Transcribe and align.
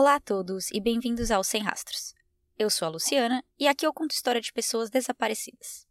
Olá 0.00 0.14
a 0.14 0.20
todos 0.20 0.70
e 0.70 0.80
bem-vindos 0.80 1.28
ao 1.32 1.42
Sem 1.42 1.60
Rastros. 1.60 2.14
Eu 2.56 2.70
sou 2.70 2.86
a 2.86 2.88
Luciana 2.88 3.44
e 3.58 3.66
aqui 3.66 3.84
eu 3.84 3.92
conto 3.92 4.12
história 4.12 4.40
de 4.40 4.52
pessoas 4.52 4.88
desaparecidas. 4.88 5.88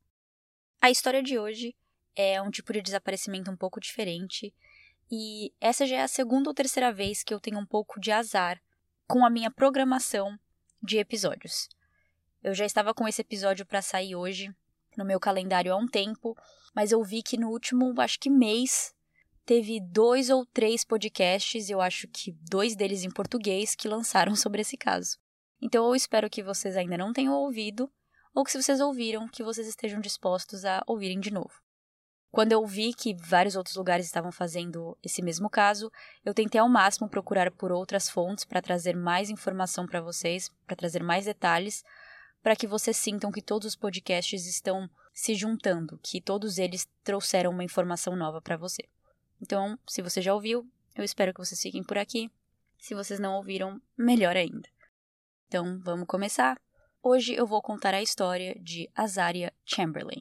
A 0.80 0.89
história 0.89 1.21
de 1.21 1.38
hoje 1.38 1.76
é 2.15 2.41
um 2.41 2.49
tipo 2.49 2.71
de 2.71 2.81
desaparecimento 2.81 3.51
um 3.51 3.57
pouco 3.57 3.81
diferente 3.81 4.55
e 5.12 5.51
essa 5.59 5.85
já 5.85 5.97
é 5.97 6.04
a 6.04 6.07
segunda 6.07 6.49
ou 6.49 6.54
terceira 6.54 6.89
vez 6.89 7.21
que 7.21 7.33
eu 7.33 7.39
tenho 7.41 7.59
um 7.59 7.65
pouco 7.65 7.99
de 7.99 8.09
azar 8.09 8.63
com 9.06 9.26
a 9.26 9.29
minha 9.29 9.51
programação 9.51 10.39
de 10.81 10.99
episódios. 10.99 11.67
Eu 12.42 12.53
já 12.53 12.65
estava 12.65 12.94
com 12.94 13.10
esse 13.10 13.19
episódio 13.19 13.65
para 13.65 13.81
sair 13.81 14.15
hoje 14.15 14.55
no 14.96 15.03
meu 15.03 15.19
calendário 15.19 15.74
há 15.74 15.76
um 15.76 15.85
tempo, 15.85 16.34
mas 16.73 16.94
eu 16.94 17.03
vi 17.03 17.21
que 17.21 17.38
no 17.38 17.49
último, 17.49 17.94
acho 17.99 18.17
que 18.21 18.30
mês, 18.30 18.95
teve 19.48 19.80
dois 19.80 20.30
ou 20.30 20.45
três 20.45 20.84
podcasts, 20.84 21.70
eu 21.70 21.80
acho 21.80 22.05
que 22.09 22.34
dois 22.50 22.76
deles 22.76 23.04
em 23.04 23.09
português, 23.09 23.76
que 23.76 23.88
lançaram 23.88 24.36
sobre 24.36 24.62
esse 24.62 24.76
caso. 24.76 25.18
Então 25.62 25.88
eu 25.88 25.96
espero 25.96 26.30
que 26.30 26.44
vocês 26.44 26.76
ainda 26.76 26.98
não 26.98 27.14
tenham 27.14 27.34
ouvido, 27.34 27.90
ou 28.36 28.44
que 28.44 28.52
se 28.52 28.62
vocês 28.62 28.82
ouviram, 28.82 29.28
que 29.30 29.44
vocês 29.44 29.66
estejam 29.66 30.02
dispostos 30.02 30.66
a 30.66 30.84
ouvirem 30.86 31.20
de 31.20 31.32
novo. 31.32 31.54
Quando 32.30 32.52
eu 32.52 32.64
vi 32.68 32.94
que 32.94 33.16
vários 33.16 33.55
outros 33.55 33.78
lugares 33.78 34.05
estavam 34.05 34.34
fazendo 34.34 34.98
esse 35.02 35.22
mesmo 35.22 35.50
caso, 35.50 35.90
eu 36.26 36.34
tentei 36.34 36.60
ao 36.60 36.68
máximo 36.68 37.08
procurar 37.08 37.50
por 37.50 37.72
outras 37.72 38.10
fontes 38.10 38.44
para 38.44 38.62
trazer 38.62 38.98
mais 38.98 39.30
informação 39.30 39.88
para 39.88 40.02
vocês, 40.02 40.52
para 40.68 40.76
trazer 40.76 41.02
mais 41.02 41.24
detalhes, 41.24 41.86
para 42.44 42.55
que 42.55 42.68
vocês 42.68 42.98
sintam 42.98 43.32
que 43.32 43.41
todos 43.41 43.66
os 43.66 43.76
podcasts 43.77 44.46
estão 44.46 44.90
se 45.14 45.34
juntando, 45.34 45.98
que 46.04 46.20
todos 46.20 46.58
eles 46.58 46.86
trouxeram 47.02 47.52
uma 47.52 47.64
informação 47.64 48.14
nova 48.14 48.41
para 48.41 48.58
você. 48.58 48.84
Então, 49.41 49.77
se 49.88 50.02
você 50.02 50.22
já 50.22 50.34
ouviu, 50.34 50.68
eu 50.96 51.04
espero 51.04 51.34
que 51.34 51.40
vocês 51.40 51.62
fiquem 51.62 51.84
por 51.84 51.98
aqui. 51.98 52.30
Se 52.80 52.96
vocês 52.96 53.20
não 53.20 53.36
ouviram, 53.36 53.82
melhor 53.98 54.36
ainda. 54.36 54.70
Então, 55.48 55.80
vamos 55.80 56.08
começar. 56.08 56.60
Hoje 57.02 57.34
eu 57.34 57.46
vou 57.46 57.62
contar 57.62 57.93
a 57.93 58.02
história 58.02 58.55
de 58.60 58.90
Azaria 58.96 59.54
Chamberlain. 59.65 60.20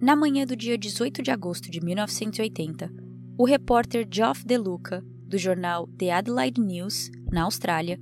Na 0.00 0.16
manhã 0.16 0.46
do 0.46 0.56
dia 0.56 0.78
18 0.78 1.22
de 1.22 1.30
agosto 1.30 1.70
de 1.70 1.78
1980, 1.78 2.90
o 3.36 3.44
repórter 3.44 4.08
Geoff 4.10 4.46
DeLuca, 4.46 5.04
do 5.26 5.36
jornal 5.36 5.86
The 5.98 6.10
Adelaide 6.10 6.58
News, 6.58 7.10
na 7.30 7.42
Austrália, 7.42 8.00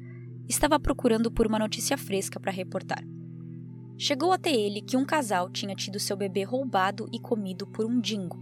estava 0.49 0.79
procurando 0.79 1.29
por 1.29 1.45
uma 1.45 1.59
notícia 1.59 1.99
fresca 1.99 2.39
para 2.39 2.53
reportar. 2.53 3.03
Chegou 3.99 4.31
até 4.31 4.53
ele 4.53 4.81
que 4.81 4.97
um 4.97 5.05
casal 5.05 5.51
tinha 5.51 5.75
tido 5.75 5.99
seu 5.99 6.17
bebê 6.17 6.45
roubado 6.45 7.09
e 7.13 7.19
comido 7.19 7.67
por 7.67 7.85
um 7.85 8.01
dingo. 8.01 8.39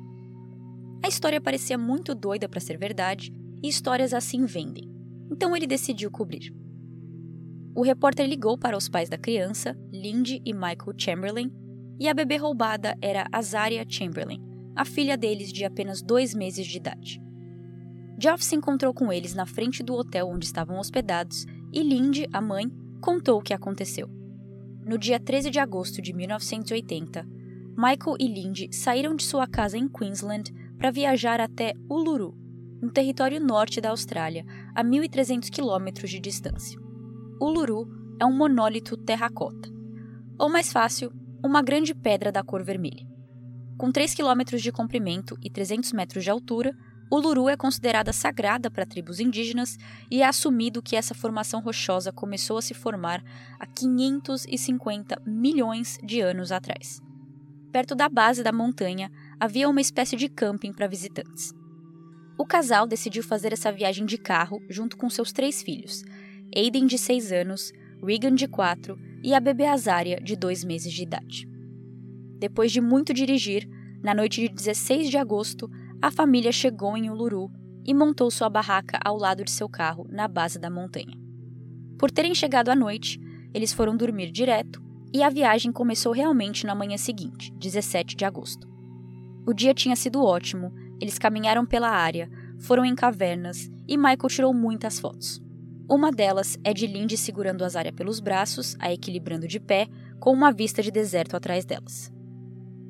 A 1.02 1.08
história 1.08 1.40
parecia 1.40 1.78
muito 1.78 2.14
doida 2.14 2.46
para 2.50 2.60
ser 2.60 2.76
verdade, 2.76 3.32
e 3.62 3.68
histórias 3.68 4.12
assim 4.12 4.44
vendem. 4.44 4.94
Então 5.32 5.56
ele 5.56 5.66
decidiu 5.66 6.10
cobrir. 6.10 6.54
O 7.74 7.80
repórter 7.80 8.28
ligou 8.28 8.58
para 8.58 8.76
os 8.76 8.86
pais 8.86 9.08
da 9.08 9.16
criança, 9.16 9.74
Lindy 9.90 10.42
e 10.44 10.52
Michael 10.52 10.92
Chamberlain, 10.98 11.50
e 11.98 12.08
a 12.08 12.14
bebê 12.14 12.36
roubada 12.36 12.96
era 13.00 13.26
Azaria 13.32 13.84
Chamberlain, 13.88 14.42
a 14.74 14.84
filha 14.84 15.16
deles 15.16 15.52
de 15.52 15.64
apenas 15.64 16.02
dois 16.02 16.34
meses 16.34 16.66
de 16.66 16.76
idade. 16.76 17.20
Geoff 18.18 18.44
se 18.44 18.54
encontrou 18.56 18.94
com 18.94 19.12
eles 19.12 19.34
na 19.34 19.46
frente 19.46 19.82
do 19.82 19.94
hotel 19.94 20.28
onde 20.28 20.46
estavam 20.46 20.78
hospedados 20.78 21.44
e 21.72 21.82
Lindy, 21.82 22.26
a 22.32 22.40
mãe, 22.40 22.70
contou 23.00 23.38
o 23.38 23.42
que 23.42 23.52
aconteceu. 23.52 24.08
No 24.84 24.96
dia 24.96 25.20
13 25.20 25.50
de 25.50 25.58
agosto 25.58 26.00
de 26.00 26.12
1980, 26.12 27.26
Michael 27.76 28.16
e 28.18 28.26
Lindy 28.26 28.68
saíram 28.72 29.14
de 29.14 29.24
sua 29.24 29.46
casa 29.46 29.76
em 29.76 29.88
Queensland 29.88 30.50
para 30.78 30.90
viajar 30.90 31.40
até 31.40 31.74
Uluru, 31.90 32.34
no 32.80 32.90
território 32.90 33.40
norte 33.40 33.80
da 33.80 33.90
Austrália, 33.90 34.44
a 34.74 34.82
1.300 34.82 35.50
quilômetros 35.50 36.10
de 36.10 36.20
distância. 36.20 36.78
Uluru 37.40 37.88
é 38.18 38.24
um 38.24 38.34
monólito 38.34 38.96
terracota. 38.96 39.68
Ou 40.38 40.48
mais 40.48 40.72
fácil, 40.72 41.12
uma 41.42 41.62
grande 41.62 41.94
pedra 41.94 42.32
da 42.32 42.42
cor 42.42 42.62
vermelha. 42.62 43.06
Com 43.76 43.92
3 43.92 44.14
km 44.14 44.56
de 44.56 44.72
comprimento 44.72 45.36
e 45.42 45.50
300 45.50 45.92
metros 45.92 46.24
de 46.24 46.30
altura, 46.30 46.74
Uluru 47.10 47.48
é 47.48 47.56
considerada 47.56 48.12
sagrada 48.12 48.70
para 48.70 48.86
tribos 48.86 49.20
indígenas 49.20 49.78
e 50.10 50.22
é 50.22 50.26
assumido 50.26 50.82
que 50.82 50.96
essa 50.96 51.14
formação 51.14 51.60
rochosa 51.60 52.10
começou 52.10 52.58
a 52.58 52.62
se 52.62 52.74
formar 52.74 53.22
há 53.60 53.66
550 53.66 55.22
milhões 55.24 55.98
de 56.02 56.20
anos 56.20 56.50
atrás. 56.50 57.00
Perto 57.70 57.94
da 57.94 58.08
base 58.08 58.42
da 58.42 58.50
montanha 58.50 59.10
havia 59.38 59.68
uma 59.68 59.80
espécie 59.80 60.16
de 60.16 60.28
camping 60.28 60.72
para 60.72 60.88
visitantes. 60.88 61.54
O 62.38 62.44
casal 62.44 62.86
decidiu 62.86 63.22
fazer 63.22 63.52
essa 63.52 63.70
viagem 63.70 64.04
de 64.04 64.18
carro 64.18 64.60
junto 64.68 64.96
com 64.96 65.08
seus 65.08 65.32
três 65.32 65.62
filhos, 65.62 66.02
Aiden, 66.54 66.86
de 66.86 66.98
6 66.98 67.32
anos, 67.32 67.72
Regan, 68.02 68.34
de 68.34 68.48
4 68.48 68.98
e 69.22 69.34
a 69.34 69.40
bebê 69.40 69.66
Azária, 69.66 70.20
de 70.20 70.36
dois 70.36 70.64
meses 70.64 70.92
de 70.92 71.02
idade. 71.02 71.48
Depois 72.38 72.70
de 72.70 72.80
muito 72.80 73.14
dirigir, 73.14 73.68
na 74.02 74.14
noite 74.14 74.40
de 74.40 74.48
16 74.48 75.10
de 75.10 75.16
agosto, 75.16 75.70
a 76.00 76.10
família 76.10 76.52
chegou 76.52 76.96
em 76.96 77.10
Uluru 77.10 77.50
e 77.84 77.94
montou 77.94 78.30
sua 78.30 78.48
barraca 78.48 78.98
ao 79.04 79.16
lado 79.16 79.44
de 79.44 79.50
seu 79.50 79.68
carro, 79.68 80.06
na 80.10 80.28
base 80.28 80.58
da 80.58 80.68
montanha. 80.68 81.16
Por 81.98 82.10
terem 82.10 82.34
chegado 82.34 82.68
à 82.68 82.76
noite, 82.76 83.18
eles 83.54 83.72
foram 83.72 83.96
dormir 83.96 84.30
direto 84.30 84.82
e 85.12 85.22
a 85.22 85.30
viagem 85.30 85.72
começou 85.72 86.12
realmente 86.12 86.66
na 86.66 86.74
manhã 86.74 86.96
seguinte, 86.96 87.52
17 87.58 88.16
de 88.16 88.24
agosto. 88.24 88.68
O 89.46 89.54
dia 89.54 89.72
tinha 89.72 89.96
sido 89.96 90.22
ótimo, 90.22 90.72
eles 91.00 91.18
caminharam 91.18 91.64
pela 91.64 91.88
área, 91.88 92.28
foram 92.58 92.84
em 92.84 92.94
cavernas 92.94 93.70
e 93.88 93.96
Michael 93.96 94.28
tirou 94.28 94.52
muitas 94.52 94.98
fotos. 94.98 95.40
Uma 95.88 96.10
delas 96.10 96.58
é 96.64 96.74
de 96.74 96.84
Lindy 96.84 97.16
segurando 97.16 97.64
Azaria 97.64 97.92
pelos 97.92 98.18
braços, 98.18 98.74
a 98.80 98.92
equilibrando 98.92 99.46
de 99.46 99.60
pé, 99.60 99.86
com 100.18 100.32
uma 100.32 100.50
vista 100.50 100.82
de 100.82 100.90
deserto 100.90 101.36
atrás 101.36 101.64
delas. 101.64 102.12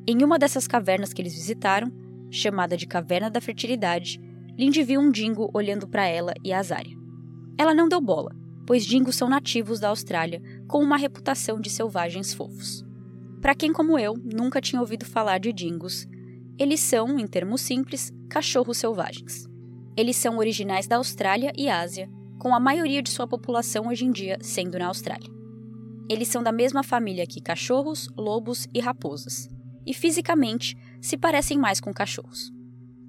Em 0.08 0.24
uma 0.24 0.38
dessas 0.38 0.66
cavernas 0.66 1.12
que 1.12 1.20
eles 1.20 1.34
visitaram, 1.34 1.92
chamada 2.30 2.74
de 2.74 2.86
Caverna 2.86 3.28
da 3.30 3.38
Fertilidade, 3.38 4.18
Lindy 4.56 4.82
viu 4.82 4.98
um 4.98 5.10
dingo 5.10 5.50
olhando 5.52 5.86
para 5.86 6.06
ela 6.06 6.32
e 6.42 6.54
Azaria. 6.54 6.96
Ela 7.58 7.74
não 7.74 7.86
deu 7.86 8.00
bola, 8.00 8.34
pois 8.66 8.86
dingos 8.86 9.14
são 9.14 9.28
nativos 9.28 9.78
da 9.78 9.90
Austrália, 9.90 10.40
com 10.66 10.82
uma 10.82 10.96
reputação 10.96 11.60
de 11.60 11.68
selvagens 11.68 12.32
fofos. 12.32 12.82
Para 13.42 13.54
quem, 13.54 13.74
como 13.74 13.98
eu, 13.98 14.14
nunca 14.14 14.58
tinha 14.58 14.80
ouvido 14.80 15.04
falar 15.04 15.36
de 15.36 15.52
dingos, 15.52 16.06
eles 16.58 16.80
são, 16.80 17.18
em 17.18 17.26
termos 17.26 17.60
simples, 17.60 18.10
cachorros 18.30 18.78
selvagens. 18.78 19.46
Eles 19.94 20.16
são 20.16 20.38
originais 20.38 20.86
da 20.86 20.96
Austrália 20.96 21.52
e 21.54 21.68
Ásia 21.68 22.15
com 22.38 22.54
a 22.54 22.60
maioria 22.60 23.02
de 23.02 23.10
sua 23.10 23.26
população 23.26 23.88
hoje 23.88 24.04
em 24.04 24.12
dia 24.12 24.38
sendo 24.40 24.78
na 24.78 24.86
Austrália. 24.86 25.30
Eles 26.08 26.28
são 26.28 26.42
da 26.42 26.52
mesma 26.52 26.82
família 26.82 27.26
que 27.26 27.40
cachorros, 27.40 28.08
lobos 28.16 28.68
e 28.72 28.80
raposas, 28.80 29.48
e 29.84 29.92
fisicamente 29.92 30.76
se 31.00 31.16
parecem 31.16 31.58
mais 31.58 31.80
com 31.80 31.92
cachorros. 31.92 32.52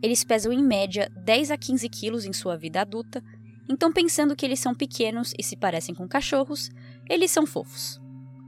Eles 0.01 0.23
pesam 0.23 0.51
em 0.51 0.63
média 0.63 1.11
10 1.23 1.51
a 1.51 1.57
15 1.57 1.89
quilos 1.89 2.25
em 2.25 2.33
sua 2.33 2.55
vida 2.55 2.81
adulta, 2.81 3.23
então 3.69 3.91
pensando 3.91 4.35
que 4.35 4.45
eles 4.45 4.59
são 4.59 4.73
pequenos 4.73 5.33
e 5.37 5.43
se 5.43 5.55
parecem 5.55 5.93
com 5.93 6.07
cachorros, 6.07 6.69
eles 7.09 7.31
são 7.31 7.45
fofos. 7.45 7.99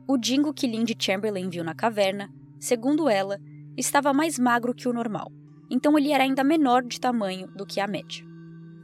O 0.08 0.18
dingo 0.18 0.54
que 0.54 0.68
Lindy 0.68 0.96
Chamberlain 0.98 1.50
viu 1.50 1.64
na 1.64 1.76
caverna, 1.76 2.30
segundo 2.60 3.10
ela, 3.10 3.40
estava 3.76 4.14
mais 4.14 4.40
magro 4.40 4.74
que 4.74 4.88
o 4.88 4.94
normal, 4.94 5.32
então 5.70 5.98
ele 5.98 6.12
era 6.12 6.24
ainda 6.24 6.44
menor 6.44 6.84
de 6.84 7.00
tamanho 7.00 7.48
do 7.56 7.66
que 7.66 7.80
a 7.80 7.88
média. 7.88 8.29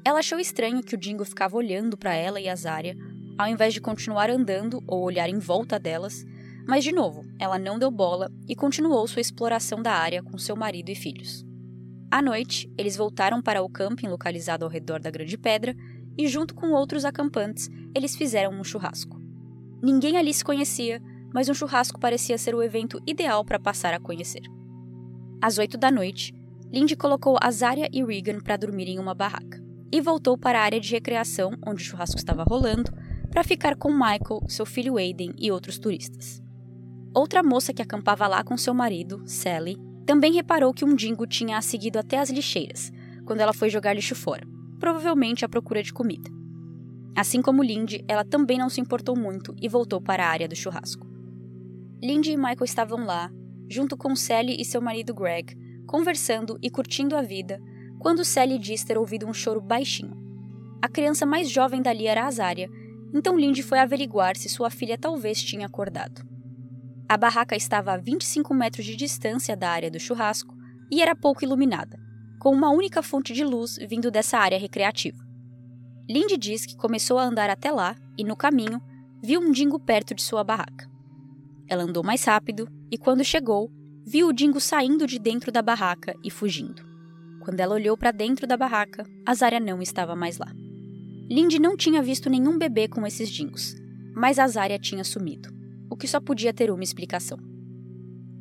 Ela 0.05 0.19
achou 0.19 0.39
estranho 0.39 0.83
que 0.83 0.93
o 0.93 0.97
Dingo 0.97 1.25
ficava 1.25 1.57
olhando 1.57 1.97
para 1.97 2.13
ela 2.13 2.39
e 2.39 2.47
a 2.47 2.55
Zarya, 2.55 2.95
ao 3.35 3.47
invés 3.47 3.73
de 3.73 3.81
continuar 3.81 4.29
andando 4.29 4.79
ou 4.85 5.01
olhar 5.01 5.27
em 5.27 5.39
volta 5.39 5.79
delas, 5.79 6.23
mas 6.67 6.83
de 6.83 6.91
novo, 6.91 7.25
ela 7.39 7.57
não 7.57 7.79
deu 7.79 7.89
bola 7.89 8.31
e 8.47 8.55
continuou 8.55 9.07
sua 9.07 9.19
exploração 9.19 9.81
da 9.81 9.93
área 9.93 10.21
com 10.21 10.37
seu 10.37 10.55
marido 10.55 10.89
e 10.89 10.95
filhos. 10.95 11.43
À 12.11 12.21
noite, 12.21 12.71
eles 12.77 12.95
voltaram 12.95 13.41
para 13.41 13.63
o 13.63 13.69
camping 13.69 14.07
localizado 14.07 14.63
ao 14.63 14.69
redor 14.69 14.99
da 14.99 15.09
Grande 15.09 15.39
Pedra 15.39 15.75
e, 16.15 16.27
junto 16.27 16.53
com 16.53 16.71
outros 16.71 17.03
acampantes, 17.03 17.67
eles 17.95 18.15
fizeram 18.15 18.51
um 18.51 18.63
churrasco. 18.63 19.19
Ninguém 19.81 20.17
ali 20.17 20.33
se 20.35 20.45
conhecia, 20.45 21.01
mas 21.33 21.49
um 21.49 21.53
churrasco 21.53 21.99
parecia 21.99 22.37
ser 22.37 22.53
o 22.53 22.61
evento 22.61 23.01
ideal 23.07 23.43
para 23.43 23.59
passar 23.59 23.93
a 23.95 23.99
conhecer. 23.99 24.43
Às 25.41 25.57
oito 25.57 25.79
da 25.79 25.89
noite, 25.89 26.31
Lindy 26.71 26.95
colocou 26.95 27.37
Azaria 27.41 27.89
e 27.91 28.03
Regan 28.03 28.39
para 28.39 28.55
dormir 28.55 28.87
em 28.87 28.99
uma 28.99 29.15
barraca 29.15 29.64
e 29.91 30.01
voltou 30.01 30.37
para 30.37 30.59
a 30.59 30.63
área 30.63 30.79
de 30.79 30.91
recreação 30.91 31.53
onde 31.65 31.81
o 31.81 31.85
churrasco 31.85 32.17
estava 32.17 32.43
rolando 32.43 32.91
para 33.31 33.43
ficar 33.43 33.75
com 33.75 33.91
Michael, 33.91 34.41
seu 34.47 34.65
filho 34.65 34.97
Aiden 34.97 35.33
e 35.37 35.51
outros 35.51 35.77
turistas. 35.77 36.41
Outra 37.13 37.43
moça 37.43 37.73
que 37.73 37.81
acampava 37.81 38.27
lá 38.27 38.43
com 38.43 38.57
seu 38.57 38.73
marido, 38.73 39.21
Sally, 39.25 39.77
também 40.05 40.33
reparou 40.33 40.73
que 40.73 40.85
um 40.85 40.95
dingo 40.95 41.25
tinha 41.25 41.57
a 41.57 41.61
seguido 41.61 41.97
até 41.97 42.19
as 42.19 42.29
lixeiras, 42.29 42.91
quando 43.25 43.41
ela 43.41 43.53
foi 43.53 43.69
jogar 43.69 43.93
lixo 43.93 44.15
fora. 44.15 44.45
provavelmente 44.79 45.45
à 45.45 45.49
procura 45.49 45.81
de 45.81 45.93
comida. 45.93 46.29
Assim 47.15 47.41
como 47.41 47.63
Lindy, 47.63 48.03
ela 48.07 48.25
também 48.25 48.57
não 48.57 48.69
se 48.69 48.81
importou 48.81 49.17
muito 49.17 49.55
e 49.61 49.69
voltou 49.69 50.01
para 50.01 50.25
a 50.25 50.29
área 50.29 50.47
do 50.47 50.55
churrasco. 50.55 51.07
Lindy 52.03 52.31
e 52.31 52.37
Michael 52.37 52.65
estavam 52.65 53.05
lá, 53.05 53.31
junto 53.69 53.95
com 53.95 54.15
Sally 54.15 54.57
e 54.59 54.65
seu 54.65 54.81
marido 54.81 55.13
Greg, 55.13 55.55
conversando 55.87 56.59
e 56.61 56.69
curtindo 56.69 57.15
a 57.15 57.21
vida, 57.21 57.59
quando 58.05 58.23
Sally 58.23 58.59
diz 58.59 58.83
ter 58.83 58.99
ouvido 58.99 59.25
um 59.25 59.33
choro 59.33 59.59
baixinho. 59.59 60.15
A 60.79 60.87
criança 60.87 61.25
mais 61.25 61.49
jovem 61.49 61.81
dali 61.81 62.05
era 62.05 62.27
Azaria, 62.27 62.69
então 63.11 63.35
Lindy 63.35 63.63
foi 63.63 63.79
averiguar 63.79 64.37
se 64.37 64.47
sua 64.47 64.69
filha 64.69 64.95
talvez 64.95 65.41
tinha 65.41 65.65
acordado. 65.65 66.21
A 67.09 67.17
barraca 67.17 67.55
estava 67.55 67.93
a 67.93 67.97
25 67.97 68.53
metros 68.53 68.85
de 68.85 68.95
distância 68.95 69.57
da 69.57 69.71
área 69.71 69.89
do 69.89 69.99
churrasco 69.99 70.53
e 70.91 71.01
era 71.01 71.15
pouco 71.15 71.43
iluminada, 71.43 71.99
com 72.39 72.51
uma 72.51 72.69
única 72.69 73.01
fonte 73.01 73.33
de 73.33 73.43
luz 73.43 73.79
vindo 73.89 74.11
dessa 74.11 74.37
área 74.37 74.59
recreativa. 74.59 75.25
Lindy 76.07 76.37
diz 76.37 76.63
que 76.63 76.77
começou 76.77 77.17
a 77.17 77.23
andar 77.23 77.49
até 77.49 77.71
lá 77.71 77.95
e, 78.15 78.23
no 78.23 78.35
caminho, 78.35 78.79
viu 79.19 79.41
um 79.41 79.51
dingo 79.51 79.79
perto 79.79 80.13
de 80.13 80.21
sua 80.21 80.43
barraca. 80.43 80.87
Ela 81.67 81.81
andou 81.81 82.03
mais 82.03 82.23
rápido 82.23 82.69
e, 82.91 82.99
quando 82.99 83.23
chegou, 83.23 83.71
viu 84.05 84.27
o 84.27 84.33
dingo 84.33 84.61
saindo 84.61 85.07
de 85.07 85.17
dentro 85.17 85.51
da 85.51 85.63
barraca 85.63 86.13
e 86.23 86.29
fugindo. 86.29 86.93
Quando 87.45 87.59
ela 87.59 87.75
olhou 87.75 87.95
para 87.95 88.09
dentro 88.09 88.47
da 88.47 88.57
barraca, 88.57 89.05
Azaria 89.23 89.59
não 89.59 89.79
estava 89.79 90.15
mais 90.15 90.39
lá. 90.39 90.51
Lindy 91.29 91.59
não 91.59 91.77
tinha 91.77 92.01
visto 92.01 92.27
nenhum 92.27 92.57
bebê 92.57 92.87
com 92.87 93.05
esses 93.05 93.29
dingos, 93.29 93.75
mas 94.15 94.39
Azaria 94.39 94.79
tinha 94.79 95.03
sumido, 95.03 95.53
o 95.87 95.95
que 95.95 96.07
só 96.07 96.19
podia 96.19 96.51
ter 96.51 96.71
uma 96.71 96.83
explicação. 96.83 97.37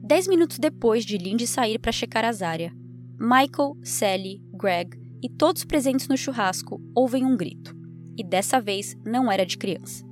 Dez 0.03 0.27
minutos 0.27 0.59
depois 0.59 1.05
de 1.05 1.19
Lindy 1.19 1.47
sair 1.47 1.79
para 1.79 1.93
checar 1.93 2.25
Azaria, 2.25 2.73
Michael, 3.21 3.77
Sally, 3.83 4.43
Greg 4.55 4.99
e 5.23 5.29
todos 5.29 5.67
presentes 5.67 6.09
no 6.09 6.17
churrasco 6.17 6.81
ouvem 6.95 7.27
um 7.27 7.37
grito. 7.37 7.77
E 8.17 8.25
dessa 8.25 8.59
vez 8.59 8.97
não 9.05 9.31
era 9.31 9.45
de 9.45 9.59
criança. 9.59 10.03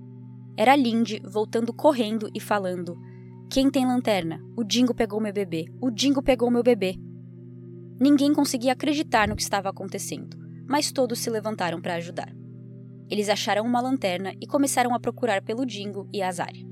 Era 0.55 0.77
Lindy 0.77 1.19
voltando 1.25 1.73
correndo 1.73 2.29
e 2.35 2.41
falando: 2.41 2.99
Quem 3.50 3.71
tem 3.71 3.87
lanterna? 3.87 4.39
O 4.55 4.62
Dingo 4.62 4.94
pegou 4.94 5.19
meu 5.19 5.33
bebê. 5.33 5.65
O 5.81 5.91
Dingo 5.91 6.21
pegou 6.21 6.50
meu 6.50 6.62
bebê. 6.62 6.94
Ninguém 8.03 8.35
conseguia 8.35 8.73
acreditar 8.73 9.29
no 9.29 9.37
que 9.37 9.43
estava 9.43 9.69
acontecendo, 9.69 10.37
mas 10.67 10.91
todos 10.91 11.21
se 11.21 11.31
levantaram 11.31 11.81
para 11.81 11.95
ajudar. 11.95 12.35
Eles 13.09 13.29
acharam 13.29 13.65
uma 13.65 13.81
lanterna 13.81 14.35
e 14.41 14.47
começaram 14.49 14.93
a 14.93 14.99
procurar 14.99 15.41
pelo 15.41 15.65
Dingo 15.65 16.09
e 16.13 16.21
Azaria. 16.21 16.67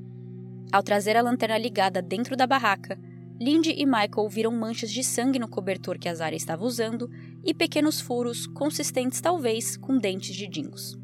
Ao 0.72 0.82
trazer 0.82 1.16
a 1.16 1.22
lanterna 1.22 1.56
ligada 1.56 2.02
dentro 2.02 2.36
da 2.36 2.48
barraca, 2.48 2.98
Lindy 3.40 3.70
e 3.78 3.86
Michael 3.86 4.28
viram 4.28 4.50
manchas 4.50 4.90
de 4.90 5.04
sangue 5.04 5.38
no 5.38 5.46
cobertor 5.46 6.00
que 6.00 6.08
a 6.08 6.14
Zara 6.16 6.34
estava 6.34 6.64
usando 6.64 7.08
e 7.44 7.54
pequenos 7.54 8.00
furos, 8.00 8.48
consistentes 8.48 9.20
talvez 9.20 9.76
com 9.76 9.98
dentes 9.98 10.34
de 10.34 10.48
dingos. 10.48 10.98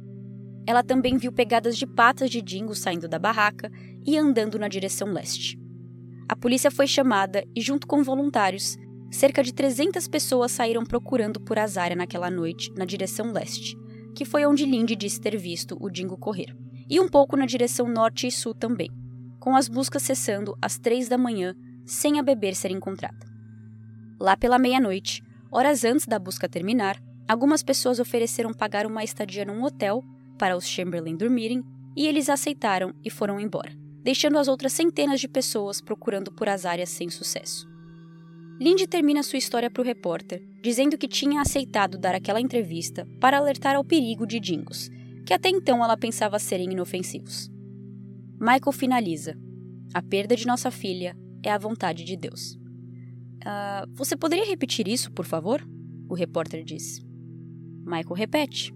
Ela 0.66 0.82
também 0.82 1.16
viu 1.16 1.30
pegadas 1.30 1.78
de 1.78 1.86
patas 1.86 2.30
de 2.30 2.42
dingos 2.42 2.80
saindo 2.80 3.06
da 3.06 3.20
barraca 3.20 3.70
e 4.04 4.18
andando 4.18 4.58
na 4.58 4.66
direção 4.66 5.12
leste. 5.12 5.56
A 6.28 6.34
polícia 6.34 6.72
foi 6.72 6.88
chamada 6.88 7.44
e, 7.54 7.60
junto 7.60 7.86
com 7.86 8.02
voluntários, 8.02 8.76
cerca 9.16 9.42
de 9.42 9.52
300 9.52 10.06
pessoas 10.06 10.52
saíram 10.52 10.84
procurando 10.84 11.40
por 11.40 11.58
Azaria 11.58 11.96
naquela 11.96 12.30
noite 12.30 12.70
na 12.76 12.84
direção 12.84 13.32
leste, 13.32 13.76
que 14.14 14.24
foi 14.24 14.44
onde 14.44 14.66
Lindy 14.66 14.94
disse 14.94 15.20
ter 15.20 15.36
visto 15.36 15.76
o 15.80 15.90
dingo 15.90 16.16
correr, 16.16 16.54
e 16.88 17.00
um 17.00 17.08
pouco 17.08 17.36
na 17.36 17.46
direção 17.46 17.88
norte 17.88 18.26
e 18.26 18.30
sul 18.30 18.54
também, 18.54 18.90
com 19.40 19.56
as 19.56 19.68
buscas 19.68 20.02
cessando 20.02 20.56
às 20.60 20.78
três 20.78 21.08
da 21.08 21.16
manhã 21.16 21.56
sem 21.84 22.18
a 22.18 22.22
beber 22.22 22.54
ser 22.54 22.70
encontrada. 22.70 23.26
Lá 24.20 24.36
pela 24.36 24.58
meia-noite, 24.58 25.22
horas 25.50 25.84
antes 25.84 26.06
da 26.06 26.18
busca 26.18 26.48
terminar, 26.48 27.02
algumas 27.26 27.62
pessoas 27.62 27.98
ofereceram 27.98 28.52
pagar 28.52 28.86
uma 28.86 29.02
estadia 29.02 29.44
num 29.44 29.62
hotel 29.62 30.04
para 30.38 30.56
os 30.56 30.66
Chamberlain 30.66 31.16
dormirem 31.16 31.64
e 31.96 32.06
eles 32.06 32.28
aceitaram 32.28 32.94
e 33.02 33.10
foram 33.10 33.40
embora, 33.40 33.72
deixando 34.02 34.38
as 34.38 34.46
outras 34.46 34.74
centenas 34.74 35.20
de 35.20 35.28
pessoas 35.28 35.80
procurando 35.80 36.30
por 36.30 36.48
áreas 36.48 36.90
sem 36.90 37.08
sucesso. 37.08 37.75
Lindy 38.58 38.86
termina 38.86 39.22
sua 39.22 39.38
história 39.38 39.70
para 39.70 39.82
o 39.82 39.84
repórter, 39.84 40.42
dizendo 40.62 40.96
que 40.96 41.06
tinha 41.06 41.42
aceitado 41.42 41.98
dar 41.98 42.14
aquela 42.14 42.40
entrevista 42.40 43.06
para 43.20 43.36
alertar 43.36 43.76
ao 43.76 43.84
perigo 43.84 44.26
de 44.26 44.40
dingos, 44.40 44.90
que 45.26 45.34
até 45.34 45.50
então 45.50 45.84
ela 45.84 45.96
pensava 45.96 46.38
serem 46.38 46.72
inofensivos. 46.72 47.50
Michael 48.40 48.72
finaliza: 48.72 49.36
A 49.92 50.00
perda 50.00 50.34
de 50.34 50.46
nossa 50.46 50.70
filha 50.70 51.14
é 51.42 51.50
a 51.50 51.58
vontade 51.58 52.02
de 52.04 52.16
Deus. 52.16 52.54
Uh, 53.46 53.86
você 53.94 54.16
poderia 54.16 54.46
repetir 54.46 54.88
isso, 54.88 55.12
por 55.12 55.26
favor? 55.26 55.62
O 56.08 56.14
repórter 56.14 56.64
disse. 56.64 57.04
Michael 57.84 58.14
repete. 58.14 58.74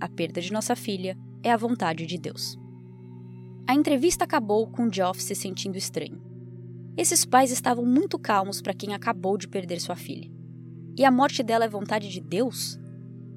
A 0.00 0.08
perda 0.08 0.40
de 0.40 0.52
nossa 0.52 0.76
filha 0.76 1.16
é 1.42 1.50
a 1.50 1.56
vontade 1.56 2.06
de 2.06 2.18
Deus. 2.18 2.58
A 3.66 3.74
entrevista 3.74 4.24
acabou 4.24 4.66
com 4.66 4.92
Geoff 4.92 5.22
se 5.22 5.34
sentindo 5.34 5.78
estranho. 5.78 6.20
Esses 6.96 7.24
pais 7.24 7.50
estavam 7.50 7.84
muito 7.84 8.18
calmos 8.18 8.62
para 8.62 8.72
quem 8.72 8.94
acabou 8.94 9.36
de 9.36 9.48
perder 9.48 9.80
sua 9.80 9.96
filha. 9.96 10.30
E 10.96 11.04
a 11.04 11.10
morte 11.10 11.42
dela 11.42 11.64
é 11.64 11.68
vontade 11.68 12.08
de 12.08 12.20
Deus? 12.20 12.78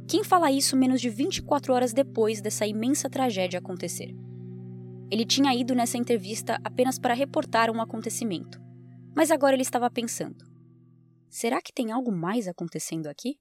Quem 0.07 0.23
fala 0.23 0.51
isso 0.51 0.77
menos 0.77 1.01
de 1.01 1.09
24 1.09 1.73
horas 1.73 1.91
depois 1.91 2.39
dessa 2.39 2.67
imensa 2.67 3.09
tragédia 3.09 3.57
acontecer? 3.57 4.15
Ele 5.09 5.25
tinha 5.25 5.55
ido 5.55 5.73
nessa 5.73 5.97
entrevista 5.97 6.59
apenas 6.63 6.99
para 6.99 7.15
reportar 7.15 7.71
um 7.71 7.81
acontecimento, 7.81 8.61
mas 9.15 9.31
agora 9.31 9.55
ele 9.55 9.63
estava 9.63 9.89
pensando: 9.89 10.45
será 11.29 11.59
que 11.61 11.73
tem 11.73 11.91
algo 11.91 12.11
mais 12.11 12.47
acontecendo 12.47 13.07
aqui? 13.07 13.39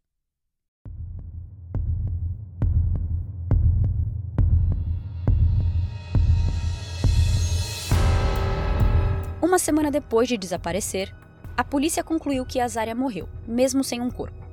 Uma 9.46 9.60
semana 9.60 9.92
depois 9.92 10.26
de 10.26 10.36
desaparecer, 10.36 11.14
a 11.56 11.62
polícia 11.62 12.02
concluiu 12.02 12.44
que 12.44 12.58
Azaria 12.58 12.96
morreu, 12.96 13.28
mesmo 13.46 13.84
sem 13.84 14.00
um 14.00 14.10
corpo. 14.10 14.44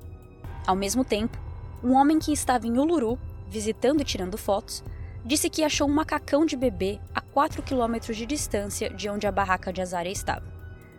Ao 0.67 0.75
mesmo 0.75 1.03
tempo, 1.03 1.35
um 1.83 1.95
homem 1.95 2.19
que 2.19 2.31
estava 2.31 2.67
em 2.67 2.77
Uluru, 2.77 3.17
visitando 3.49 4.01
e 4.01 4.05
tirando 4.05 4.37
fotos, 4.37 4.83
disse 5.25 5.49
que 5.49 5.63
achou 5.63 5.89
um 5.89 5.91
macacão 5.91 6.45
de 6.45 6.55
bebê 6.55 6.99
a 7.11 7.21
4 7.21 7.63
quilômetros 7.63 8.15
de 8.15 8.27
distância 8.27 8.87
de 8.87 9.09
onde 9.09 9.25
a 9.25 9.31
barraca 9.31 9.73
de 9.73 9.81
Azaria 9.81 10.13
estava 10.13 10.45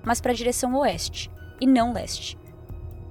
mas 0.04 0.20
para 0.20 0.32
a 0.32 0.34
direção 0.34 0.74
oeste, 0.74 1.30
e 1.60 1.66
não 1.66 1.92
leste. 1.92 2.36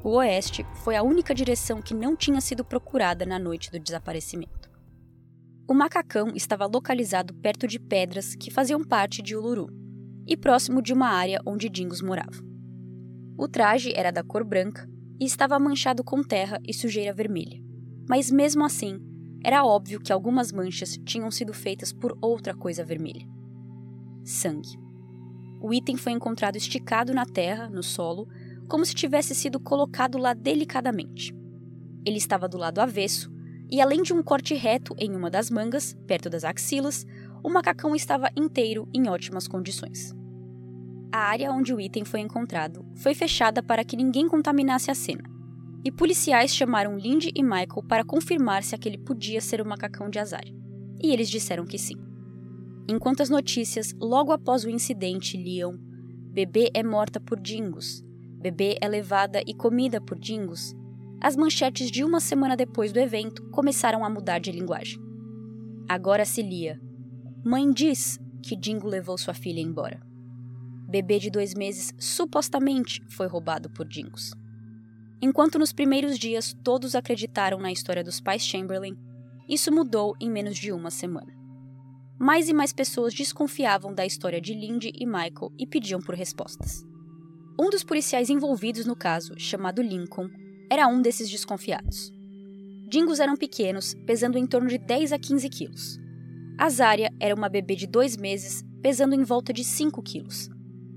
O 0.03 0.17
oeste 0.17 0.65
foi 0.83 0.97
a 0.97 1.01
única 1.01 1.33
direção 1.33 1.81
que 1.81 1.93
não 1.93 2.13
tinha 2.13 2.41
sido 2.41 2.65
procurada 2.65 3.25
na 3.25 3.39
noite 3.39 3.71
do 3.71 3.79
desaparecimento. 3.79 4.69
O 5.65 5.73
macacão 5.73 6.33
estava 6.35 6.65
localizado 6.65 7.33
perto 7.35 7.65
de 7.65 7.79
pedras 7.79 8.35
que 8.35 8.51
faziam 8.51 8.83
parte 8.83 9.21
de 9.21 9.33
Uluru 9.33 9.81
e 10.27 10.37
próximo 10.37 10.81
de 10.81 10.93
uma 10.93 11.07
área 11.07 11.41
onde 11.45 11.69
dingos 11.69 12.01
moravam. 12.01 12.45
O 13.37 13.47
traje 13.47 13.93
era 13.95 14.11
da 14.11 14.23
cor 14.23 14.43
branca 14.43 14.87
e 15.19 15.25
estava 15.25 15.59
manchado 15.59 16.03
com 16.03 16.23
terra 16.23 16.59
e 16.67 16.73
sujeira 16.73 17.13
vermelha, 17.13 17.61
mas 18.07 18.29
mesmo 18.29 18.63
assim, 18.63 18.99
era 19.43 19.65
óbvio 19.65 19.99
que 19.99 20.13
algumas 20.13 20.51
manchas 20.51 20.97
tinham 21.05 21.29
sido 21.29 21.53
feitas 21.53 21.91
por 21.91 22.17
outra 22.21 22.53
coisa 22.53 22.83
vermelha: 22.83 23.27
sangue. 24.23 24.77
O 25.61 25.73
item 25.73 25.97
foi 25.97 26.13
encontrado 26.13 26.55
esticado 26.55 27.13
na 27.13 27.25
terra, 27.25 27.69
no 27.69 27.83
solo, 27.83 28.27
como 28.67 28.85
se 28.85 28.93
tivesse 28.93 29.33
sido 29.35 29.59
colocado 29.59 30.17
lá 30.17 30.33
delicadamente. 30.33 31.33
Ele 32.05 32.17
estava 32.17 32.47
do 32.47 32.57
lado 32.57 32.79
avesso, 32.79 33.31
e 33.71 33.81
além 33.81 34.01
de 34.01 34.13
um 34.13 34.21
corte 34.21 34.53
reto 34.55 34.93
em 34.97 35.15
uma 35.15 35.29
das 35.29 35.49
mangas, 35.49 35.95
perto 36.05 36.29
das 36.29 36.43
axilas, 36.43 37.05
o 37.43 37.49
macacão 37.49 37.95
estava 37.95 38.29
inteiro 38.35 38.87
em 38.93 39.09
ótimas 39.09 39.47
condições. 39.47 40.15
A 41.11 41.19
área 41.19 41.51
onde 41.51 41.73
o 41.73 41.79
item 41.79 42.05
foi 42.05 42.21
encontrado 42.21 42.85
foi 42.95 43.13
fechada 43.13 43.61
para 43.61 43.83
que 43.83 43.97
ninguém 43.97 44.27
contaminasse 44.27 44.89
a 44.89 44.95
cena, 44.95 45.23
e 45.83 45.91
policiais 45.91 46.55
chamaram 46.55 46.97
Lindy 46.97 47.31
e 47.35 47.43
Michael 47.43 47.83
para 47.87 48.05
confirmar 48.05 48.63
se 48.63 48.73
aquele 48.73 48.97
podia 48.97 49.41
ser 49.41 49.61
o 49.61 49.67
macacão 49.67 50.09
de 50.09 50.17
azar. 50.17 50.45
E 51.01 51.11
eles 51.11 51.29
disseram 51.29 51.65
que 51.65 51.77
sim. 51.77 51.97
Enquanto 52.87 53.21
as 53.21 53.29
notícias, 53.29 53.93
logo 53.99 54.31
após 54.31 54.63
o 54.63 54.69
incidente, 54.69 55.37
liam: 55.37 55.77
Bebê 56.31 56.71
é 56.73 56.81
morta 56.81 57.19
por 57.19 57.39
dingos, 57.39 58.03
bebê 58.39 58.77
é 58.81 58.87
levada 58.87 59.41
e 59.45 59.53
comida 59.53 59.99
por 59.99 60.17
dingos, 60.17 60.73
as 61.21 61.35
manchetes 61.37 61.89
de 61.89 62.03
uma 62.03 62.19
semana 62.19 62.57
depois 62.57 62.91
do 62.91 62.99
evento 62.99 63.43
começaram 63.49 64.03
a 64.03 64.09
mudar 64.09 64.39
de 64.39 64.51
linguagem. 64.51 64.99
Agora 65.87 66.25
se 66.25 66.41
lia: 66.41 66.81
Mãe 67.43 67.71
diz 67.71 68.19
que 68.41 68.55
Dingo 68.55 68.87
levou 68.87 69.17
sua 69.17 69.33
filha 69.33 69.59
embora. 69.59 70.01
Bebê 70.87 71.19
de 71.19 71.29
dois 71.29 71.53
meses 71.53 71.93
supostamente 71.99 73.01
foi 73.09 73.27
roubado 73.27 73.69
por 73.69 73.87
Dingos. 73.87 74.33
Enquanto 75.21 75.59
nos 75.59 75.73
primeiros 75.73 76.17
dias 76.17 76.55
todos 76.63 76.95
acreditaram 76.95 77.59
na 77.59 77.71
história 77.71 78.03
dos 78.03 78.19
pais 78.19 78.45
Chamberlain, 78.45 78.97
isso 79.47 79.71
mudou 79.71 80.15
em 80.19 80.29
menos 80.29 80.57
de 80.57 80.71
uma 80.71 80.89
semana 80.89 81.43
mais 82.23 82.47
e 82.47 82.53
mais 82.53 82.71
pessoas 82.71 83.13
desconfiavam 83.13 83.93
da 83.93 84.05
história 84.05 84.39
de 84.39 84.53
Lindy 84.53 84.93
e 84.95 85.05
Michael 85.05 85.51
e 85.59 85.67
pediam 85.67 85.99
por 85.99 86.15
respostas. 86.15 86.81
Um 87.59 87.69
dos 87.69 87.83
policiais 87.83 88.29
envolvidos 88.29 88.85
no 88.85 88.95
caso, 88.95 89.33
chamado 89.37 89.81
Lincoln, 89.81 90.29
era 90.71 90.87
um 90.87 91.01
desses 91.01 91.29
desconfiados. 91.29 92.13
Dingos 92.87 93.19
eram 93.19 93.35
pequenos, 93.35 93.93
pesando 94.05 94.37
em 94.37 94.47
torno 94.47 94.69
de 94.69 94.77
10 94.77 95.11
a 95.11 95.19
15 95.19 95.49
quilos. 95.49 95.99
A 96.57 96.69
Zária 96.69 97.11
era 97.19 97.33
uma 97.33 97.49
bebê 97.49 97.75
de 97.75 97.87
dois 97.87 98.15
meses, 98.15 98.63
pesando 98.81 99.15
em 99.15 99.23
volta 99.23 99.51
de 99.51 99.63
5 99.63 100.01
quilos. 100.03 100.49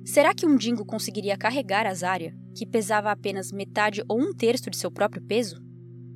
Será 0.04 0.34
que 0.34 0.46
um 0.46 0.54
dingo 0.54 0.84
conseguiria 0.84 1.36
carregar 1.36 1.86
a 1.86 1.94
Zária, 1.94 2.36
que 2.54 2.66
pesava 2.66 3.10
apenas 3.10 3.50
metade 3.50 4.04
ou 4.06 4.20
um 4.20 4.32
terço 4.32 4.68
de 4.70 4.76
seu 4.76 4.90
próprio 4.90 5.22
peso? 5.22 5.56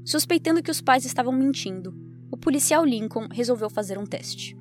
Suspeitando 0.04 0.62
que 0.62 0.70
os 0.70 0.80
pais 0.80 1.04
estavam 1.04 1.32
mentindo, 1.32 1.94
o 2.30 2.36
policial 2.36 2.84
Lincoln 2.84 3.28
resolveu 3.32 3.70
fazer 3.70 3.98
um 3.98 4.06
teste. 4.06 4.56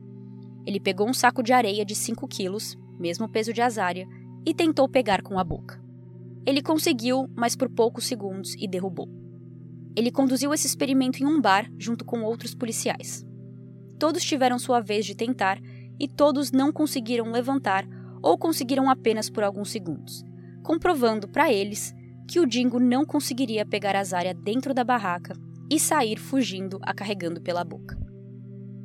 Ele 0.66 0.80
pegou 0.80 1.08
um 1.08 1.14
saco 1.14 1.44
de 1.44 1.52
areia 1.52 1.84
de 1.84 1.94
5 1.94 2.28
quilos, 2.28 2.78
mesmo 2.98 3.30
peso 3.30 3.52
de 3.52 3.62
Azária, 3.62 4.08
e 4.46 4.54
tentou 4.54 4.88
pegar 4.88 5.22
com 5.22 5.38
a 5.38 5.44
boca. 5.44 5.80
Ele 6.46 6.62
conseguiu, 6.62 7.30
mas 7.36 7.56
por 7.56 7.70
poucos 7.70 8.06
segundos, 8.06 8.56
e 8.58 8.68
derrubou. 8.68 9.10
Ele 9.96 10.10
conduziu 10.10 10.54
esse 10.54 10.68
experimento 10.68 11.22
em 11.22 11.26
um 11.26 11.42
bar 11.42 11.70
junto 11.78 12.06
com 12.06 12.24
outros 12.24 12.56
policiais. 12.56 13.29
Todos 14.00 14.24
tiveram 14.24 14.58
sua 14.58 14.80
vez 14.80 15.06
de 15.06 15.14
tentar 15.14 15.60
e 16.00 16.08
todos 16.08 16.52
não 16.52 16.72
conseguiram 16.72 17.32
levantar 17.32 17.86
ou 18.22 18.38
conseguiram 18.38 18.90
apenas 18.90 19.30
por 19.30 19.44
alguns 19.44 19.70
segundos, 19.70 20.24
comprovando 20.64 21.28
para 21.28 21.52
eles 21.52 21.94
que 22.28 22.40
o 22.40 22.46
Dingo 22.46 22.80
não 22.80 23.06
conseguiria 23.06 23.66
pegar 23.66 23.96
a 23.96 24.04
Zarya 24.04 24.34
dentro 24.34 24.74
da 24.74 24.84
barraca 24.84 25.34
e 25.70 25.80
sair 25.80 26.18
fugindo 26.18 26.80
a 26.82 26.94
carregando 26.94 27.42
pela 27.42 27.64
boca. 27.64 27.98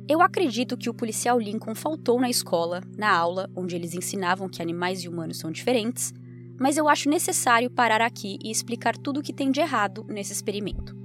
Eu 0.07 0.21
acredito 0.21 0.77
que 0.77 0.89
o 0.89 0.93
policial 0.93 1.39
Lincoln 1.39 1.73
faltou 1.73 2.19
na 2.19 2.29
escola, 2.29 2.81
na 2.95 3.11
aula, 3.11 3.49
onde 3.55 3.75
eles 3.75 3.93
ensinavam 3.93 4.47
que 4.47 4.61
animais 4.61 5.03
e 5.03 5.09
humanos 5.09 5.37
são 5.37 5.51
diferentes, 5.51 6.13
mas 6.59 6.77
eu 6.77 6.87
acho 6.87 7.09
necessário 7.09 7.71
parar 7.71 8.01
aqui 8.01 8.37
e 8.43 8.51
explicar 8.51 8.95
tudo 8.97 9.19
o 9.19 9.23
que 9.23 9.33
tem 9.33 9.49
de 9.51 9.59
errado 9.59 10.05
nesse 10.07 10.31
experimento. 10.31 10.95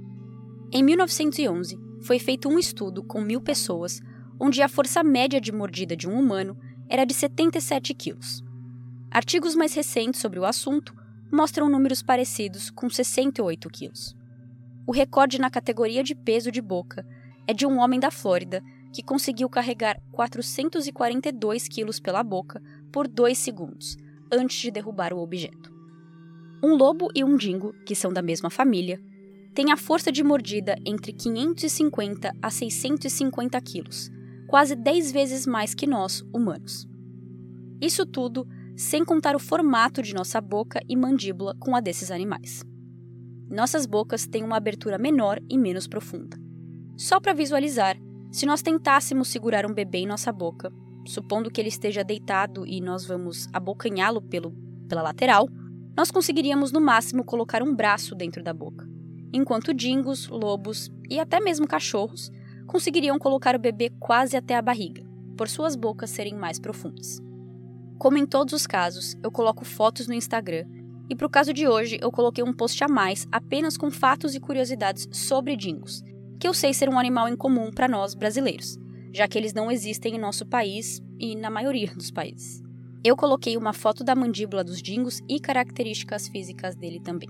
Em 0.71 0.83
1911, 0.83 1.77
foi 2.01 2.19
feito 2.19 2.49
um 2.49 2.57
estudo 2.57 3.03
com 3.03 3.21
mil 3.21 3.41
pessoas, 3.41 4.01
onde 4.39 4.61
a 4.61 4.67
força 4.67 5.03
média 5.03 5.39
de 5.39 5.51
mordida 5.51 5.95
de 5.95 6.09
um 6.09 6.19
humano 6.19 6.57
era 6.89 7.05
de 7.05 7.13
77 7.13 7.93
quilos. 7.93 8.43
Artigos 9.09 9.55
mais 9.55 9.73
recentes 9.73 10.19
sobre 10.19 10.39
o 10.39 10.45
assunto 10.45 10.95
mostram 11.31 11.69
números 11.69 12.01
parecidos 12.01 12.69
com 12.69 12.89
68 12.89 13.69
quilos. 13.69 14.15
O 14.85 14.91
recorde 14.91 15.39
na 15.39 15.49
categoria 15.49 16.03
de 16.03 16.15
peso 16.15 16.51
de 16.51 16.61
boca 16.61 17.05
é 17.47 17.53
de 17.53 17.65
um 17.65 17.79
homem 17.79 17.99
da 17.99 18.11
Flórida 18.11 18.63
que 18.91 19.03
conseguiu 19.03 19.49
carregar 19.49 20.01
442 20.11 21.67
quilos 21.67 21.99
pela 21.99 22.23
boca 22.23 22.61
por 22.91 23.07
dois 23.07 23.37
segundos, 23.37 23.97
antes 24.31 24.57
de 24.57 24.71
derrubar 24.71 25.13
o 25.13 25.19
objeto. 25.19 25.71
Um 26.61 26.75
lobo 26.75 27.09
e 27.15 27.23
um 27.23 27.37
dingo, 27.37 27.73
que 27.85 27.95
são 27.95 28.11
da 28.11 28.21
mesma 28.21 28.49
família, 28.49 29.01
têm 29.53 29.71
a 29.71 29.77
força 29.77 30.11
de 30.11 30.23
mordida 30.23 30.75
entre 30.85 31.11
550 31.11 32.33
a 32.41 32.49
650 32.49 33.59
quilos, 33.61 34.09
quase 34.47 34.75
10 34.75 35.11
vezes 35.11 35.47
mais 35.47 35.73
que 35.73 35.87
nós, 35.87 36.23
humanos. 36.33 36.87
Isso 37.81 38.05
tudo 38.05 38.47
sem 38.75 39.03
contar 39.03 39.35
o 39.35 39.39
formato 39.39 40.01
de 40.01 40.13
nossa 40.13 40.39
boca 40.39 40.79
e 40.87 40.95
mandíbula 40.95 41.55
com 41.59 41.75
a 41.75 41.79
desses 41.79 42.09
animais. 42.11 42.63
Nossas 43.49 43.85
bocas 43.85 44.25
têm 44.25 44.43
uma 44.43 44.57
abertura 44.57 44.97
menor 44.97 45.39
e 45.49 45.57
menos 45.57 45.87
profunda. 45.87 46.37
Só 46.95 47.19
para 47.19 47.33
visualizar, 47.33 47.97
se 48.31 48.45
nós 48.45 48.61
tentássemos 48.61 49.27
segurar 49.27 49.65
um 49.65 49.73
bebê 49.73 49.99
em 49.99 50.07
nossa 50.07 50.31
boca, 50.31 50.71
supondo 51.05 51.51
que 51.51 51.59
ele 51.59 51.67
esteja 51.67 52.03
deitado 52.03 52.65
e 52.65 52.79
nós 52.79 53.05
vamos 53.05 53.49
abocanhá-lo 53.51 54.21
pela 54.21 55.01
lateral, 55.01 55.49
nós 55.95 56.09
conseguiríamos 56.11 56.71
no 56.71 56.79
máximo 56.79 57.25
colocar 57.25 57.61
um 57.61 57.75
braço 57.75 58.15
dentro 58.15 58.41
da 58.41 58.53
boca, 58.53 58.87
enquanto 59.33 59.73
dingos, 59.73 60.27
lobos 60.27 60.91
e 61.09 61.19
até 61.19 61.39
mesmo 61.39 61.67
cachorros 61.67 62.31
conseguiriam 62.67 63.19
colocar 63.19 63.55
o 63.55 63.59
bebê 63.59 63.89
quase 63.99 64.37
até 64.37 64.55
a 64.55 64.61
barriga, 64.61 65.03
por 65.37 65.49
suas 65.49 65.75
bocas 65.75 66.09
serem 66.09 66.35
mais 66.35 66.59
profundas. 66.59 67.19
Como 67.97 68.17
em 68.17 68.25
todos 68.25 68.53
os 68.53 68.65
casos, 68.65 69.15
eu 69.23 69.31
coloco 69.31 69.63
fotos 69.63 70.07
no 70.07 70.13
Instagram 70.13 70.65
e 71.09 71.15
para 71.15 71.27
o 71.27 71.29
caso 71.29 71.53
de 71.53 71.67
hoje 71.67 71.99
eu 72.01 72.11
coloquei 72.11 72.43
um 72.43 72.53
post 72.53 72.83
a 72.83 72.87
mais 72.87 73.27
apenas 73.31 73.77
com 73.77 73.91
fatos 73.91 74.33
e 74.33 74.39
curiosidades 74.39 75.07
sobre 75.11 75.57
dingos, 75.57 76.01
que 76.39 76.47
eu 76.47 76.53
sei 76.53 76.73
ser 76.73 76.89
um 76.89 76.97
animal 76.97 77.27
incomum 77.27 77.69
para 77.69 77.87
nós 77.87 78.15
brasileiros, 78.15 78.77
já 79.13 79.27
que 79.27 79.37
eles 79.37 79.53
não 79.53 79.69
existem 79.69 80.15
em 80.15 80.19
nosso 80.19 80.45
país 80.45 81.01
e 81.19 81.35
na 81.35 81.49
maioria 81.49 81.93
dos 81.93 82.09
países. 82.09 82.63
Eu 83.03 83.17
coloquei 83.17 83.57
uma 83.57 83.73
foto 83.73 84.03
da 84.03 84.15
mandíbula 84.15 84.63
dos 84.63 84.81
dingos 84.81 85.19
e 85.27 85.39
características 85.39 86.27
físicas 86.27 86.75
dele 86.75 86.99
também. 86.99 87.29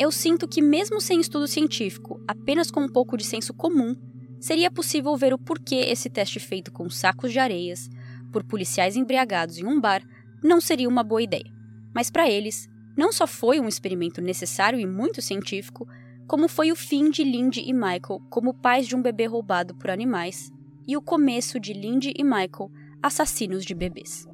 Eu 0.00 0.10
sinto 0.10 0.48
que, 0.48 0.62
mesmo 0.62 0.98
sem 0.98 1.20
estudo 1.20 1.46
científico, 1.46 2.24
apenas 2.26 2.70
com 2.70 2.80
um 2.80 2.88
pouco 2.88 3.18
de 3.18 3.22
senso 3.22 3.52
comum, 3.52 3.94
seria 4.40 4.70
possível 4.70 5.14
ver 5.14 5.34
o 5.34 5.38
porquê 5.38 5.74
esse 5.74 6.08
teste 6.08 6.40
feito 6.40 6.72
com 6.72 6.88
sacos 6.88 7.30
de 7.30 7.38
areias, 7.38 7.86
por 8.32 8.42
policiais 8.42 8.96
embriagados 8.96 9.58
em 9.58 9.66
um 9.66 9.78
bar, 9.78 10.02
não 10.42 10.58
seria 10.58 10.88
uma 10.88 11.02
boa 11.02 11.20
ideia. 11.20 11.52
Mas 11.94 12.10
para 12.10 12.30
eles, 12.30 12.66
não 12.96 13.12
só 13.12 13.26
foi 13.26 13.60
um 13.60 13.68
experimento 13.68 14.22
necessário 14.22 14.80
e 14.80 14.86
muito 14.86 15.20
científico, 15.20 15.86
como 16.26 16.48
foi 16.48 16.72
o 16.72 16.76
fim 16.76 17.10
de 17.10 17.22
Lindy 17.22 17.60
e 17.60 17.74
Michael 17.74 18.22
como 18.30 18.54
pais 18.54 18.88
de 18.88 18.96
um 18.96 19.02
bebê 19.02 19.26
roubado 19.26 19.74
por 19.74 19.90
animais 19.90 20.50
e 20.88 20.96
o 20.96 21.02
começo 21.02 21.60
de 21.60 21.74
Lindy 21.74 22.14
e 22.16 22.24
Michael 22.24 22.70
assassinos 23.02 23.66
de 23.66 23.74
bebês. 23.74 24.26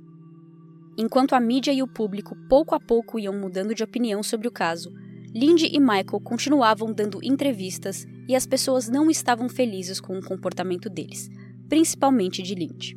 Enquanto 0.96 1.34
a 1.34 1.40
mídia 1.40 1.72
e 1.72 1.82
o 1.82 1.88
público 1.88 2.36
pouco 2.48 2.72
a 2.72 2.78
pouco 2.78 3.18
iam 3.18 3.34
mudando 3.34 3.74
de 3.74 3.82
opinião 3.82 4.22
sobre 4.22 4.46
o 4.46 4.52
caso, 4.52 4.94
Lindy 5.36 5.66
e 5.70 5.78
Michael 5.78 6.18
continuavam 6.24 6.94
dando 6.94 7.20
entrevistas 7.22 8.06
e 8.26 8.34
as 8.34 8.46
pessoas 8.46 8.88
não 8.88 9.10
estavam 9.10 9.50
felizes 9.50 10.00
com 10.00 10.18
o 10.18 10.24
comportamento 10.24 10.88
deles, 10.88 11.28
principalmente 11.68 12.42
de 12.42 12.54
Lindy. 12.54 12.96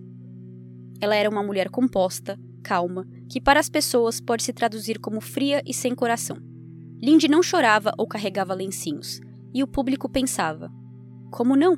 Ela 1.02 1.18
era 1.18 1.30
uma 1.30 1.44
mulher 1.44 1.68
composta, 1.68 2.40
calma, 2.64 3.06
que 3.28 3.42
para 3.42 3.60
as 3.60 3.68
pessoas 3.68 4.22
pode 4.22 4.44
se 4.44 4.54
traduzir 4.54 5.00
como 5.00 5.20
fria 5.20 5.62
e 5.66 5.74
sem 5.74 5.94
coração. 5.94 6.38
Lindy 7.02 7.28
não 7.28 7.44
chorava 7.44 7.92
ou 7.98 8.08
carregava 8.08 8.54
lencinhos, 8.54 9.20
e 9.54 9.62
o 9.62 9.68
público 9.68 10.08
pensava: 10.08 10.72
Como 11.30 11.58
não? 11.58 11.78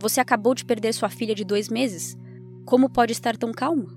Você 0.00 0.20
acabou 0.20 0.54
de 0.54 0.64
perder 0.64 0.94
sua 0.94 1.08
filha 1.08 1.34
de 1.34 1.44
dois 1.44 1.68
meses. 1.68 2.16
Como 2.64 2.88
pode 2.88 3.10
estar 3.10 3.36
tão 3.36 3.50
calma? 3.50 3.88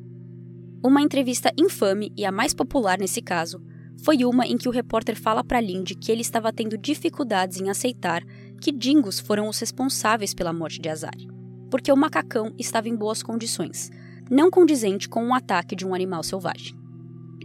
Uma 0.84 1.04
entrevista 1.04 1.54
infame 1.56 2.12
e 2.18 2.26
a 2.26 2.32
mais 2.32 2.56
popular 2.56 2.98
nesse 2.98 3.22
caso 3.22 3.62
foi 4.04 4.24
uma 4.24 4.46
em 4.46 4.58
que 4.58 4.68
o 4.68 4.72
repórter 4.72 5.20
fala 5.20 5.44
para 5.44 5.62
Lindy 5.62 5.96
que 5.96 6.12
ele 6.12 6.22
estava 6.22 6.54
tendo 6.54 6.78
dificuldades 6.78 7.60
em 7.60 7.70
aceitar 7.70 8.24
que 8.62 8.72
dingos 8.72 9.20
foram 9.20 9.48
os 9.48 9.60
responsáveis 9.60 10.34
pela 10.34 10.54
morte 10.54 10.80
de 10.80 10.90
Azari, 10.90 11.28
porque 11.70 11.92
o 11.92 11.98
macacão 11.98 12.54
estava 12.58 12.90
em 12.90 12.96
boas 12.96 13.24
condições, 13.24 13.90
não 14.30 14.50
condizente 14.50 15.10
com 15.10 15.24
um 15.24 15.34
ataque 15.34 15.76
de 15.76 15.86
um 15.86 15.94
animal 15.94 16.24
selvagem. 16.24 16.76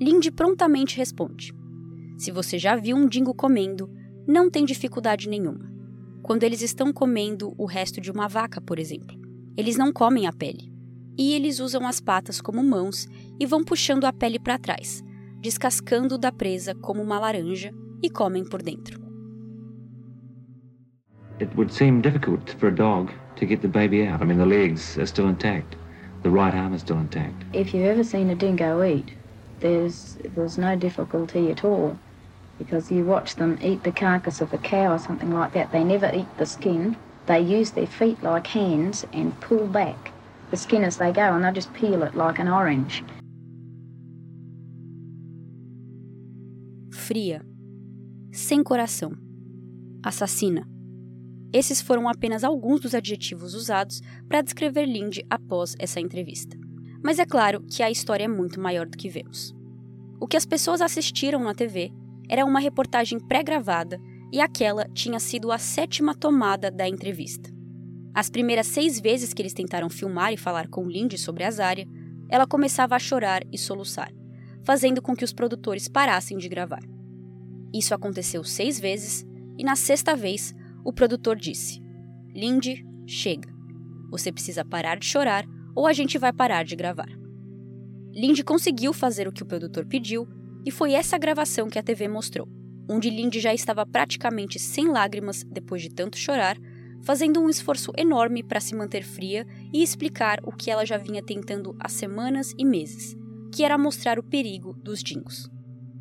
Lindy 0.00 0.30
prontamente 0.30 0.96
responde: 0.96 1.52
se 2.18 2.30
você 2.30 2.58
já 2.58 2.76
viu 2.76 2.96
um 2.96 3.08
dingo 3.08 3.34
comendo, 3.34 3.90
não 4.26 4.50
tem 4.50 4.64
dificuldade 4.64 5.28
nenhuma. 5.28 5.72
Quando 6.22 6.42
eles 6.42 6.62
estão 6.62 6.92
comendo 6.92 7.54
o 7.58 7.66
resto 7.66 8.00
de 8.00 8.10
uma 8.10 8.28
vaca, 8.28 8.60
por 8.60 8.78
exemplo, 8.78 9.16
eles 9.56 9.76
não 9.76 9.92
comem 9.92 10.26
a 10.26 10.32
pele. 10.32 10.72
E 11.16 11.34
eles 11.34 11.60
usam 11.60 11.86
as 11.86 12.00
patas 12.00 12.40
como 12.40 12.62
mãos 12.62 13.06
e 13.38 13.46
vão 13.46 13.62
puxando 13.62 14.04
a 14.04 14.12
pele 14.12 14.38
para 14.38 14.58
trás, 14.58 15.04
descascando 15.44 16.16
da 16.16 16.32
presa 16.32 16.74
como 16.74 17.02
uma 17.02 17.18
laranja 17.18 17.70
e 18.02 18.08
comem 18.08 18.46
por 18.46 18.62
dentro. 18.62 18.98
It 21.38 21.50
would 21.54 21.70
seem 21.70 22.00
difficult 22.00 22.56
for 22.56 22.70
a 22.70 22.74
dog 22.74 23.12
to 23.36 23.44
get 23.44 23.60
the 23.60 23.68
baby 23.68 24.08
out. 24.08 24.22
I 24.22 24.24
mean, 24.24 24.38
the 24.38 24.46
legs 24.46 24.96
are 24.96 25.06
still 25.06 25.28
intact. 25.28 25.76
The 26.22 26.30
right 26.30 26.54
arm 26.54 26.72
is 26.72 26.80
still 26.80 26.98
intact. 26.98 27.44
If 27.52 27.74
you've 27.74 27.84
ever 27.84 28.02
seen 28.02 28.30
a 28.30 28.34
dingo 28.34 28.82
eat, 28.82 29.12
there's 29.60 30.16
there's 30.34 30.56
no 30.56 30.76
difficulty 30.76 31.50
at 31.50 31.62
all 31.62 31.98
because 32.58 32.90
you 32.90 33.04
watch 33.04 33.34
them 33.36 33.58
eat 33.60 33.84
the 33.84 33.92
carcass 33.92 34.40
of 34.40 34.50
a 34.54 34.58
cow 34.58 34.94
or 34.94 34.98
something 34.98 35.30
like 35.30 35.52
that. 35.52 35.72
They 35.72 35.84
never 35.84 36.10
eat 36.14 36.38
the 36.38 36.46
skin. 36.46 36.96
They 37.26 37.40
use 37.40 37.72
their 37.72 37.86
feet 37.86 38.22
like 38.22 38.46
hands 38.46 39.04
and 39.12 39.38
pull 39.42 39.66
back 39.66 40.12
the 40.50 40.56
skin 40.56 40.84
as 40.84 40.96
they 40.96 41.12
go, 41.12 41.34
and 41.34 41.44
they 41.44 41.52
just 41.52 41.74
peel 41.74 42.02
it 42.02 42.14
like 42.14 42.38
an 42.38 42.48
orange. 42.48 43.04
Fria, 47.06 47.44
sem 48.32 48.62
coração, 48.62 49.12
assassina. 50.02 50.66
Esses 51.52 51.82
foram 51.82 52.08
apenas 52.08 52.42
alguns 52.42 52.80
dos 52.80 52.94
adjetivos 52.94 53.52
usados 53.52 54.00
para 54.26 54.40
descrever 54.40 54.86
Lindy 54.86 55.22
após 55.28 55.74
essa 55.78 56.00
entrevista. 56.00 56.56
Mas 57.02 57.18
é 57.18 57.26
claro 57.26 57.62
que 57.64 57.82
a 57.82 57.90
história 57.90 58.24
é 58.24 58.28
muito 58.28 58.58
maior 58.58 58.86
do 58.86 58.96
que 58.96 59.10
vemos. 59.10 59.54
O 60.18 60.26
que 60.26 60.34
as 60.34 60.46
pessoas 60.46 60.80
assistiram 60.80 61.44
na 61.44 61.54
TV 61.54 61.92
era 62.26 62.42
uma 62.42 62.58
reportagem 62.58 63.20
pré-gravada 63.20 64.00
e 64.32 64.40
aquela 64.40 64.88
tinha 64.94 65.20
sido 65.20 65.52
a 65.52 65.58
sétima 65.58 66.14
tomada 66.14 66.70
da 66.70 66.88
entrevista. 66.88 67.52
As 68.14 68.30
primeiras 68.30 68.66
seis 68.66 68.98
vezes 68.98 69.34
que 69.34 69.42
eles 69.42 69.52
tentaram 69.52 69.90
filmar 69.90 70.32
e 70.32 70.38
falar 70.38 70.68
com 70.68 70.88
Lindy 70.88 71.18
sobre 71.18 71.44
a 71.44 71.50
Zária, 71.50 71.86
ela 72.30 72.46
começava 72.46 72.96
a 72.96 72.98
chorar 72.98 73.42
e 73.52 73.58
soluçar, 73.58 74.10
fazendo 74.62 75.02
com 75.02 75.14
que 75.14 75.24
os 75.24 75.34
produtores 75.34 75.86
parassem 75.86 76.38
de 76.38 76.48
gravar. 76.48 76.93
Isso 77.74 77.92
aconteceu 77.92 78.44
seis 78.44 78.78
vezes 78.78 79.26
e 79.58 79.64
na 79.64 79.74
sexta 79.74 80.14
vez 80.14 80.54
o 80.84 80.92
produtor 80.92 81.34
disse: 81.34 81.82
Lindy, 82.32 82.86
chega. 83.04 83.52
Você 84.12 84.30
precisa 84.30 84.64
parar 84.64 84.96
de 84.96 85.06
chorar 85.06 85.44
ou 85.74 85.84
a 85.84 85.92
gente 85.92 86.16
vai 86.16 86.32
parar 86.32 86.64
de 86.64 86.76
gravar. 86.76 87.08
Lindy 88.12 88.44
conseguiu 88.44 88.92
fazer 88.92 89.26
o 89.26 89.32
que 89.32 89.42
o 89.42 89.46
produtor 89.46 89.86
pediu 89.86 90.28
e 90.64 90.70
foi 90.70 90.92
essa 90.92 91.18
gravação 91.18 91.68
que 91.68 91.78
a 91.78 91.82
TV 91.82 92.06
mostrou, 92.06 92.48
onde 92.88 93.10
Lindy 93.10 93.40
já 93.40 93.52
estava 93.52 93.84
praticamente 93.84 94.56
sem 94.60 94.88
lágrimas 94.88 95.42
depois 95.42 95.82
de 95.82 95.90
tanto 95.90 96.16
chorar, 96.16 96.56
fazendo 97.02 97.40
um 97.40 97.50
esforço 97.50 97.90
enorme 97.98 98.44
para 98.44 98.60
se 98.60 98.74
manter 98.76 99.02
fria 99.02 99.44
e 99.72 99.82
explicar 99.82 100.38
o 100.44 100.52
que 100.52 100.70
ela 100.70 100.86
já 100.86 100.96
vinha 100.96 101.22
tentando 101.22 101.76
há 101.80 101.88
semanas 101.88 102.54
e 102.56 102.64
meses, 102.64 103.16
que 103.52 103.64
era 103.64 103.76
mostrar 103.76 104.16
o 104.16 104.22
perigo 104.22 104.74
dos 104.74 105.02
dingos. 105.02 105.50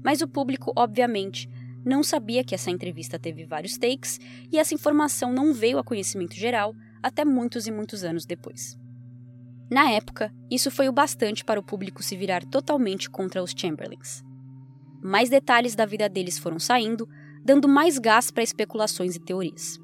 Mas 0.03 0.21
o 0.21 0.27
público, 0.27 0.71
obviamente, 0.75 1.49
não 1.85 2.03
sabia 2.03 2.43
que 2.43 2.55
essa 2.55 2.71
entrevista 2.71 3.19
teve 3.19 3.45
vários 3.45 3.77
takes 3.77 4.19
e 4.51 4.57
essa 4.57 4.73
informação 4.73 5.33
não 5.33 5.53
veio 5.53 5.77
a 5.77 5.83
conhecimento 5.83 6.35
geral 6.35 6.75
até 7.01 7.25
muitos 7.25 7.67
e 7.67 7.71
muitos 7.71 8.03
anos 8.03 8.25
depois. 8.25 8.77
Na 9.69 9.89
época, 9.89 10.31
isso 10.51 10.69
foi 10.69 10.87
o 10.87 10.93
bastante 10.93 11.43
para 11.43 11.59
o 11.59 11.63
público 11.63 12.03
se 12.03 12.15
virar 12.15 12.45
totalmente 12.45 13.09
contra 13.09 13.41
os 13.41 13.53
Chamberlains. 13.55 14.23
Mais 15.03 15.29
detalhes 15.29 15.75
da 15.75 15.85
vida 15.85 16.07
deles 16.07 16.37
foram 16.37 16.59
saindo, 16.59 17.09
dando 17.43 17.67
mais 17.67 17.97
gás 17.97 18.31
para 18.31 18.43
especulações 18.43 19.15
e 19.15 19.19
teorias. 19.19 19.79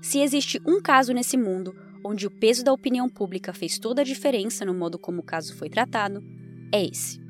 Se 0.00 0.20
existe 0.20 0.60
um 0.66 0.80
caso 0.80 1.12
nesse 1.12 1.36
mundo 1.36 1.74
onde 2.04 2.26
o 2.26 2.30
peso 2.30 2.64
da 2.64 2.72
opinião 2.72 3.08
pública 3.08 3.52
fez 3.52 3.78
toda 3.78 4.02
a 4.02 4.04
diferença 4.04 4.64
no 4.64 4.74
modo 4.74 4.98
como 4.98 5.20
o 5.20 5.24
caso 5.24 5.54
foi 5.56 5.68
tratado, 5.68 6.22
é 6.72 6.84
esse. 6.84 7.20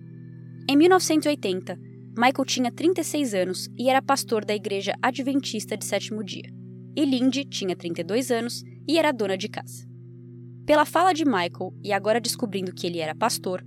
Em 0.69 0.77
1980, 0.77 1.79
Michael 2.19 2.45
tinha 2.47 2.73
36 2.73 3.33
anos 3.33 3.69
e 3.79 3.89
era 3.89 4.03
pastor 4.03 4.45
da 4.45 4.53
Igreja 4.53 4.93
Adventista 5.01 5.77
de 5.77 5.85
Sétimo 5.85 6.25
Dia, 6.25 6.53
e 6.97 7.05
Lindy 7.05 7.45
tinha 7.45 7.77
32 7.77 8.33
anos 8.33 8.65
e 8.89 8.99
era 8.99 9.13
dona 9.13 9.39
de 9.39 9.49
casa. 9.49 9.87
Pela 10.67 10.85
fala 10.85 11.13
de 11.13 11.25
Michael, 11.25 11.73
e 11.81 11.93
agora 11.93 12.21
descobrindo 12.21 12.75
que 12.75 12.89
ele 12.89 12.99
era 12.99 13.15
pastor, 13.15 13.65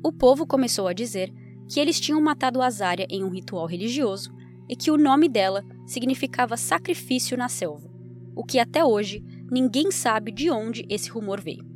o 0.00 0.12
povo 0.12 0.46
começou 0.46 0.86
a 0.86 0.92
dizer 0.92 1.32
que 1.68 1.80
eles 1.80 1.98
tinham 1.98 2.20
matado 2.20 2.62
Azaria 2.62 3.04
em 3.10 3.24
um 3.24 3.30
ritual 3.30 3.66
religioso 3.66 4.32
e 4.68 4.76
que 4.76 4.92
o 4.92 4.96
nome 4.96 5.28
dela 5.28 5.64
significava 5.84 6.56
sacrifício 6.56 7.36
na 7.36 7.48
selva, 7.48 7.90
o 8.36 8.44
que 8.44 8.60
até 8.60 8.84
hoje 8.84 9.24
ninguém 9.50 9.90
sabe 9.90 10.30
de 10.30 10.48
onde 10.52 10.86
esse 10.88 11.10
rumor 11.10 11.40
veio. 11.40 11.66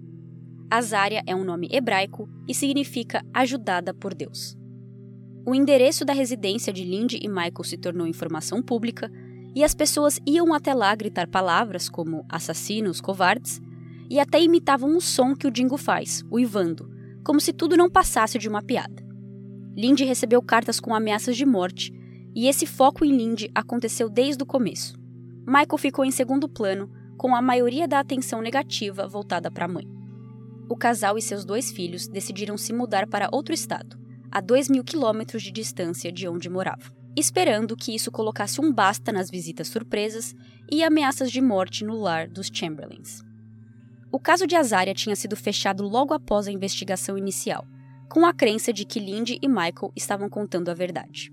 Azaria 0.70 1.20
é 1.26 1.34
um 1.34 1.42
nome 1.42 1.68
hebraico 1.72 2.28
e 2.46 2.54
significa 2.54 3.26
ajudada 3.34 3.92
por 3.92 4.14
Deus. 4.14 4.61
O 5.44 5.54
endereço 5.54 6.04
da 6.04 6.12
residência 6.12 6.72
de 6.72 6.84
Lindy 6.84 7.18
e 7.20 7.28
Michael 7.28 7.64
se 7.64 7.76
tornou 7.76 8.06
informação 8.06 8.62
pública 8.62 9.10
e 9.54 9.64
as 9.64 9.74
pessoas 9.74 10.20
iam 10.24 10.54
até 10.54 10.72
lá 10.72 10.94
gritar 10.94 11.26
palavras 11.26 11.88
como 11.88 12.24
assassinos, 12.28 13.00
covardes 13.00 13.60
e 14.08 14.20
até 14.20 14.40
imitavam 14.40 14.96
o 14.96 15.00
som 15.00 15.34
que 15.34 15.46
o 15.46 15.50
Dingo 15.50 15.76
faz, 15.76 16.24
uivando, 16.30 16.88
como 17.24 17.40
se 17.40 17.52
tudo 17.52 17.76
não 17.76 17.90
passasse 17.90 18.38
de 18.38 18.48
uma 18.48 18.62
piada. 18.62 19.02
Lindy 19.76 20.04
recebeu 20.04 20.40
cartas 20.42 20.78
com 20.78 20.94
ameaças 20.94 21.36
de 21.36 21.46
morte, 21.46 21.92
e 22.34 22.46
esse 22.46 22.66
foco 22.66 23.04
em 23.04 23.16
Lindy 23.16 23.50
aconteceu 23.54 24.08
desde 24.08 24.42
o 24.42 24.46
começo. 24.46 24.98
Michael 25.46 25.78
ficou 25.78 26.04
em 26.04 26.10
segundo 26.10 26.48
plano, 26.48 26.90
com 27.16 27.34
a 27.34 27.42
maioria 27.42 27.88
da 27.88 28.00
atenção 28.00 28.40
negativa 28.40 29.08
voltada 29.08 29.50
para 29.50 29.64
a 29.64 29.68
mãe. 29.68 29.88
O 30.68 30.76
casal 30.76 31.18
e 31.18 31.22
seus 31.22 31.44
dois 31.44 31.72
filhos 31.72 32.06
decidiram 32.06 32.56
se 32.56 32.72
mudar 32.72 33.06
para 33.06 33.28
outro 33.32 33.52
estado, 33.54 33.98
a 34.32 34.40
2 34.40 34.70
mil 34.70 34.82
quilômetros 34.82 35.42
de 35.42 35.52
distância 35.52 36.10
de 36.10 36.26
onde 36.26 36.48
moravam, 36.48 36.90
esperando 37.14 37.76
que 37.76 37.94
isso 37.94 38.10
colocasse 38.10 38.62
um 38.62 38.72
basta 38.72 39.12
nas 39.12 39.30
visitas 39.30 39.68
surpresas 39.68 40.34
e 40.70 40.82
ameaças 40.82 41.30
de 41.30 41.42
morte 41.42 41.84
no 41.84 41.94
lar 42.00 42.26
dos 42.26 42.50
Chamberlains. 42.50 43.22
O 44.10 44.18
caso 44.18 44.46
de 44.46 44.56
Azaria 44.56 44.94
tinha 44.94 45.14
sido 45.14 45.36
fechado 45.36 45.82
logo 45.82 46.14
após 46.14 46.48
a 46.48 46.52
investigação 46.52 47.18
inicial, 47.18 47.66
com 48.08 48.24
a 48.24 48.32
crença 48.32 48.72
de 48.72 48.86
que 48.86 48.98
Lindy 48.98 49.38
e 49.42 49.48
Michael 49.48 49.92
estavam 49.94 50.30
contando 50.30 50.70
a 50.70 50.74
verdade. 50.74 51.30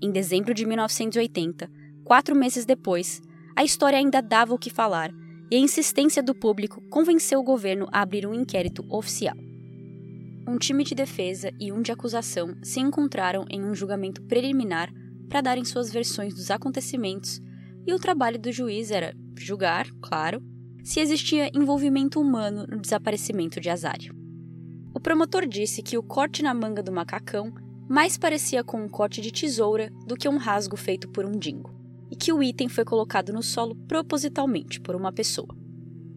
Em 0.00 0.12
dezembro 0.12 0.54
de 0.54 0.64
1980, 0.64 1.68
quatro 2.04 2.36
meses 2.36 2.64
depois, 2.64 3.20
a 3.56 3.64
história 3.64 3.98
ainda 3.98 4.22
dava 4.22 4.54
o 4.54 4.58
que 4.58 4.70
falar 4.70 5.12
e 5.50 5.56
a 5.56 5.58
insistência 5.58 6.22
do 6.22 6.34
público 6.34 6.80
convenceu 6.88 7.40
o 7.40 7.44
governo 7.44 7.88
a 7.90 8.00
abrir 8.00 8.26
um 8.26 8.34
inquérito 8.34 8.84
oficial. 8.88 9.47
Um 10.48 10.56
time 10.56 10.82
de 10.82 10.94
defesa 10.94 11.52
e 11.60 11.70
um 11.70 11.82
de 11.82 11.92
acusação 11.92 12.56
se 12.62 12.80
encontraram 12.80 13.44
em 13.50 13.62
um 13.62 13.74
julgamento 13.74 14.22
preliminar 14.22 14.90
para 15.28 15.42
darem 15.42 15.62
suas 15.62 15.92
versões 15.92 16.32
dos 16.32 16.50
acontecimentos, 16.50 17.38
e 17.86 17.92
o 17.92 17.98
trabalho 17.98 18.38
do 18.38 18.50
juiz 18.50 18.90
era 18.90 19.14
julgar, 19.38 19.86
claro, 20.00 20.42
se 20.82 21.00
existia 21.00 21.50
envolvimento 21.54 22.18
humano 22.18 22.64
no 22.66 22.80
desaparecimento 22.80 23.60
de 23.60 23.68
Azário. 23.68 24.14
O 24.94 24.98
promotor 24.98 25.46
disse 25.46 25.82
que 25.82 25.98
o 25.98 26.02
corte 26.02 26.42
na 26.42 26.54
manga 26.54 26.82
do 26.82 26.90
macacão 26.90 27.52
mais 27.86 28.16
parecia 28.16 28.64
com 28.64 28.82
um 28.82 28.88
corte 28.88 29.20
de 29.20 29.30
tesoura 29.30 29.90
do 30.06 30.16
que 30.16 30.30
um 30.30 30.38
rasgo 30.38 30.78
feito 30.78 31.10
por 31.10 31.26
um 31.26 31.32
dingo, 31.32 31.78
e 32.10 32.16
que 32.16 32.32
o 32.32 32.42
item 32.42 32.70
foi 32.70 32.86
colocado 32.86 33.34
no 33.34 33.42
solo 33.42 33.74
propositalmente 33.86 34.80
por 34.80 34.96
uma 34.96 35.12
pessoa. 35.12 35.54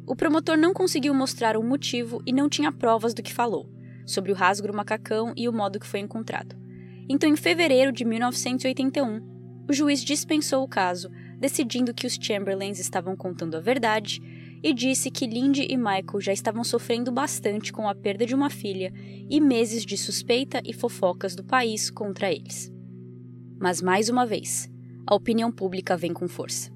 O 0.07 0.15
promotor 0.15 0.55
não 0.55 0.73
conseguiu 0.73 1.13
mostrar 1.13 1.57
um 1.57 1.67
motivo 1.67 2.21
e 2.25 2.31
não 2.31 2.47
tinha 2.47 2.71
provas 2.71 3.13
do 3.13 3.21
que 3.21 3.33
falou, 3.33 3.69
sobre 4.05 4.31
o 4.31 4.35
rasgo 4.35 4.67
do 4.67 4.73
macacão 4.73 5.33
e 5.35 5.47
o 5.47 5.53
modo 5.53 5.79
que 5.79 5.87
foi 5.87 5.99
encontrado. 5.99 6.55
Então, 7.09 7.29
em 7.29 7.35
fevereiro 7.35 7.91
de 7.91 8.05
1981, 8.05 9.65
o 9.69 9.73
juiz 9.73 10.03
dispensou 10.03 10.63
o 10.63 10.67
caso, 10.67 11.09
decidindo 11.39 11.93
que 11.93 12.05
os 12.05 12.17
Chamberlains 12.19 12.79
estavam 12.79 13.15
contando 13.15 13.55
a 13.55 13.59
verdade 13.59 14.21
e 14.63 14.73
disse 14.73 15.09
que 15.09 15.25
Lindy 15.25 15.65
e 15.69 15.75
Michael 15.75 16.19
já 16.19 16.31
estavam 16.31 16.63
sofrendo 16.63 17.11
bastante 17.11 17.73
com 17.73 17.87
a 17.87 17.95
perda 17.95 18.25
de 18.25 18.35
uma 18.35 18.49
filha 18.49 18.93
e 19.29 19.41
meses 19.41 19.85
de 19.85 19.97
suspeita 19.97 20.61
e 20.63 20.71
fofocas 20.71 21.35
do 21.35 21.43
país 21.43 21.89
contra 21.89 22.31
eles. 22.31 22.71
Mas 23.59 23.81
mais 23.81 24.07
uma 24.09 24.25
vez, 24.25 24.69
a 25.07 25.15
opinião 25.15 25.51
pública 25.51 25.97
vem 25.97 26.13
com 26.13 26.27
força. 26.27 26.71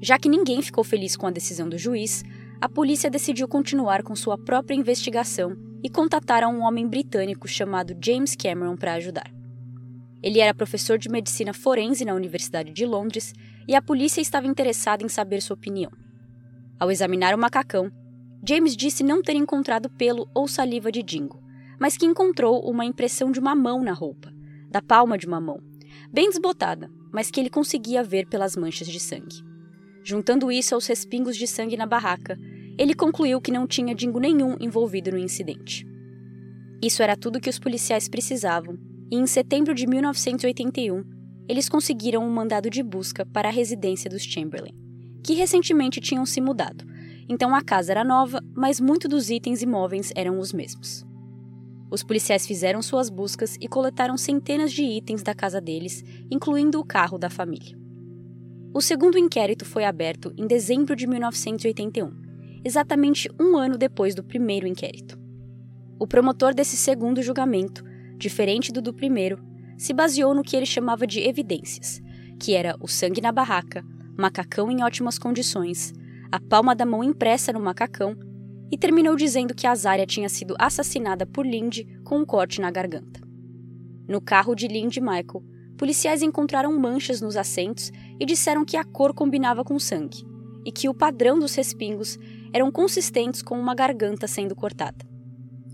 Já 0.00 0.18
que 0.18 0.28
ninguém 0.28 0.62
ficou 0.62 0.84
feliz 0.84 1.16
com 1.16 1.26
a 1.26 1.30
decisão 1.30 1.68
do 1.68 1.78
juiz, 1.78 2.22
a 2.60 2.68
polícia 2.68 3.08
decidiu 3.08 3.46
continuar 3.46 4.02
com 4.02 4.16
sua 4.16 4.36
própria 4.36 4.74
investigação 4.74 5.56
e 5.82 5.88
contataram 5.88 6.52
um 6.52 6.62
homem 6.62 6.88
britânico 6.88 7.46
chamado 7.46 7.96
James 8.04 8.34
Cameron 8.34 8.76
para 8.76 8.94
ajudar. 8.94 9.30
Ele 10.20 10.40
era 10.40 10.52
professor 10.52 10.98
de 10.98 11.08
medicina 11.08 11.54
forense 11.54 12.04
na 12.04 12.14
Universidade 12.14 12.72
de 12.72 12.84
Londres 12.84 13.32
e 13.68 13.76
a 13.76 13.82
polícia 13.82 14.20
estava 14.20 14.48
interessada 14.48 15.04
em 15.04 15.08
saber 15.08 15.40
sua 15.40 15.54
opinião. 15.54 15.92
Ao 16.80 16.90
examinar 16.90 17.32
o 17.32 17.38
macacão, 17.38 17.92
James 18.46 18.76
disse 18.76 19.04
não 19.04 19.22
ter 19.22 19.36
encontrado 19.36 19.88
pelo 19.90 20.28
ou 20.34 20.48
saliva 20.48 20.90
de 20.90 21.02
Dingo, 21.02 21.40
mas 21.78 21.96
que 21.96 22.06
encontrou 22.06 22.68
uma 22.68 22.84
impressão 22.84 23.30
de 23.30 23.38
uma 23.38 23.54
mão 23.54 23.82
na 23.82 23.92
roupa, 23.92 24.32
da 24.68 24.82
palma 24.82 25.16
de 25.16 25.28
uma 25.28 25.40
mão, 25.40 25.60
bem 26.12 26.28
desbotada, 26.28 26.90
mas 27.12 27.30
que 27.30 27.38
ele 27.38 27.50
conseguia 27.50 28.02
ver 28.02 28.26
pelas 28.26 28.56
manchas 28.56 28.88
de 28.88 28.98
sangue. 28.98 29.46
Juntando 30.08 30.50
isso 30.50 30.74
aos 30.74 30.86
respingos 30.86 31.36
de 31.36 31.46
sangue 31.46 31.76
na 31.76 31.84
barraca, 31.84 32.38
ele 32.78 32.94
concluiu 32.94 33.42
que 33.42 33.52
não 33.52 33.66
tinha 33.66 33.94
Dingo 33.94 34.18
nenhum 34.18 34.56
envolvido 34.58 35.12
no 35.12 35.18
incidente. 35.18 35.86
Isso 36.82 37.02
era 37.02 37.14
tudo 37.14 37.40
que 37.40 37.50
os 37.50 37.58
policiais 37.58 38.08
precisavam, 38.08 38.78
e 39.10 39.16
em 39.16 39.26
setembro 39.26 39.74
de 39.74 39.86
1981, 39.86 41.04
eles 41.46 41.68
conseguiram 41.68 42.24
um 42.24 42.30
mandado 42.30 42.70
de 42.70 42.82
busca 42.82 43.26
para 43.26 43.50
a 43.50 43.52
residência 43.52 44.08
dos 44.08 44.22
Chamberlain 44.22 44.88
que 45.22 45.34
recentemente 45.34 46.00
tinham 46.00 46.24
se 46.24 46.40
mudado. 46.40 46.86
Então 47.28 47.54
a 47.54 47.62
casa 47.62 47.92
era 47.92 48.02
nova, 48.02 48.42
mas 48.56 48.80
muitos 48.80 49.10
dos 49.10 49.28
itens 49.28 49.60
imóveis 49.60 50.10
eram 50.16 50.38
os 50.38 50.54
mesmos. 50.54 51.04
Os 51.90 52.02
policiais 52.02 52.46
fizeram 52.46 52.80
suas 52.80 53.10
buscas 53.10 53.54
e 53.60 53.68
coletaram 53.68 54.16
centenas 54.16 54.72
de 54.72 54.82
itens 54.82 55.22
da 55.22 55.34
casa 55.34 55.60
deles, 55.60 56.02
incluindo 56.30 56.80
o 56.80 56.84
carro 56.84 57.18
da 57.18 57.28
família. 57.28 57.76
O 58.74 58.80
segundo 58.82 59.18
inquérito 59.18 59.64
foi 59.64 59.84
aberto 59.84 60.32
em 60.36 60.46
dezembro 60.46 60.94
de 60.94 61.06
1981, 61.06 62.12
exatamente 62.64 63.28
um 63.40 63.56
ano 63.56 63.78
depois 63.78 64.14
do 64.14 64.22
primeiro 64.22 64.66
inquérito. 64.66 65.18
O 65.98 66.06
promotor 66.06 66.54
desse 66.54 66.76
segundo 66.76 67.22
julgamento, 67.22 67.82
diferente 68.16 68.70
do 68.70 68.82
do 68.82 68.92
primeiro, 68.92 69.42
se 69.76 69.94
baseou 69.94 70.34
no 70.34 70.42
que 70.42 70.54
ele 70.54 70.66
chamava 70.66 71.06
de 71.06 71.20
evidências, 71.20 72.02
que 72.38 72.54
era 72.54 72.76
o 72.80 72.86
sangue 72.86 73.20
na 73.20 73.32
barraca, 73.32 73.84
macacão 74.16 74.70
em 74.70 74.82
ótimas 74.84 75.18
condições, 75.18 75.92
a 76.30 76.38
palma 76.38 76.74
da 76.74 76.84
mão 76.84 77.02
impressa 77.02 77.52
no 77.52 77.60
macacão, 77.60 78.16
e 78.70 78.76
terminou 78.76 79.16
dizendo 79.16 79.54
que 79.54 79.66
Azaria 79.66 80.06
tinha 80.06 80.28
sido 80.28 80.54
assassinada 80.58 81.24
por 81.24 81.46
Lindy 81.46 81.86
com 82.04 82.18
um 82.18 82.26
corte 82.26 82.60
na 82.60 82.70
garganta. 82.70 83.20
No 84.06 84.20
carro 84.20 84.54
de 84.54 84.68
Lindy 84.68 85.00
Michael, 85.00 85.42
policiais 85.78 86.22
encontraram 86.22 86.78
manchas 86.78 87.20
nos 87.20 87.36
assentos 87.36 87.90
e 88.20 88.26
disseram 88.26 88.64
que 88.64 88.76
a 88.76 88.84
cor 88.84 89.14
combinava 89.14 89.64
com 89.64 89.78
sangue, 89.78 90.26
e 90.66 90.72
que 90.72 90.88
o 90.88 90.94
padrão 90.94 91.38
dos 91.38 91.54
respingos 91.54 92.18
eram 92.52 92.70
consistentes 92.70 93.40
com 93.40 93.58
uma 93.58 93.74
garganta 93.74 94.26
sendo 94.26 94.56
cortada. 94.56 95.06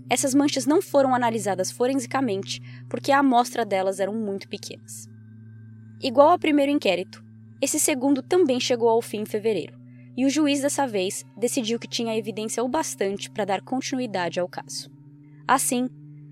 Essas 0.07 0.35
manchas 0.35 0.67
não 0.67 0.81
foram 0.81 1.15
analisadas 1.15 1.71
forensicamente 1.71 2.61
porque 2.87 3.11
a 3.11 3.19
amostra 3.19 3.65
delas 3.65 3.99
eram 3.99 4.13
muito 4.13 4.47
pequenas. 4.47 5.09
Igual 5.99 6.29
ao 6.29 6.39
primeiro 6.39 6.71
inquérito, 6.71 7.23
esse 7.59 7.79
segundo 7.79 8.21
também 8.21 8.59
chegou 8.59 8.89
ao 8.89 9.01
fim 9.01 9.21
em 9.21 9.25
fevereiro, 9.25 9.73
e 10.15 10.25
o 10.25 10.29
juiz 10.29 10.61
dessa 10.61 10.85
vez 10.85 11.25
decidiu 11.35 11.79
que 11.79 11.87
tinha 11.87 12.15
evidência 12.15 12.63
o 12.63 12.69
bastante 12.69 13.31
para 13.31 13.45
dar 13.45 13.61
continuidade 13.61 14.39
ao 14.39 14.47
caso. 14.47 14.91
Assim, 15.47 15.89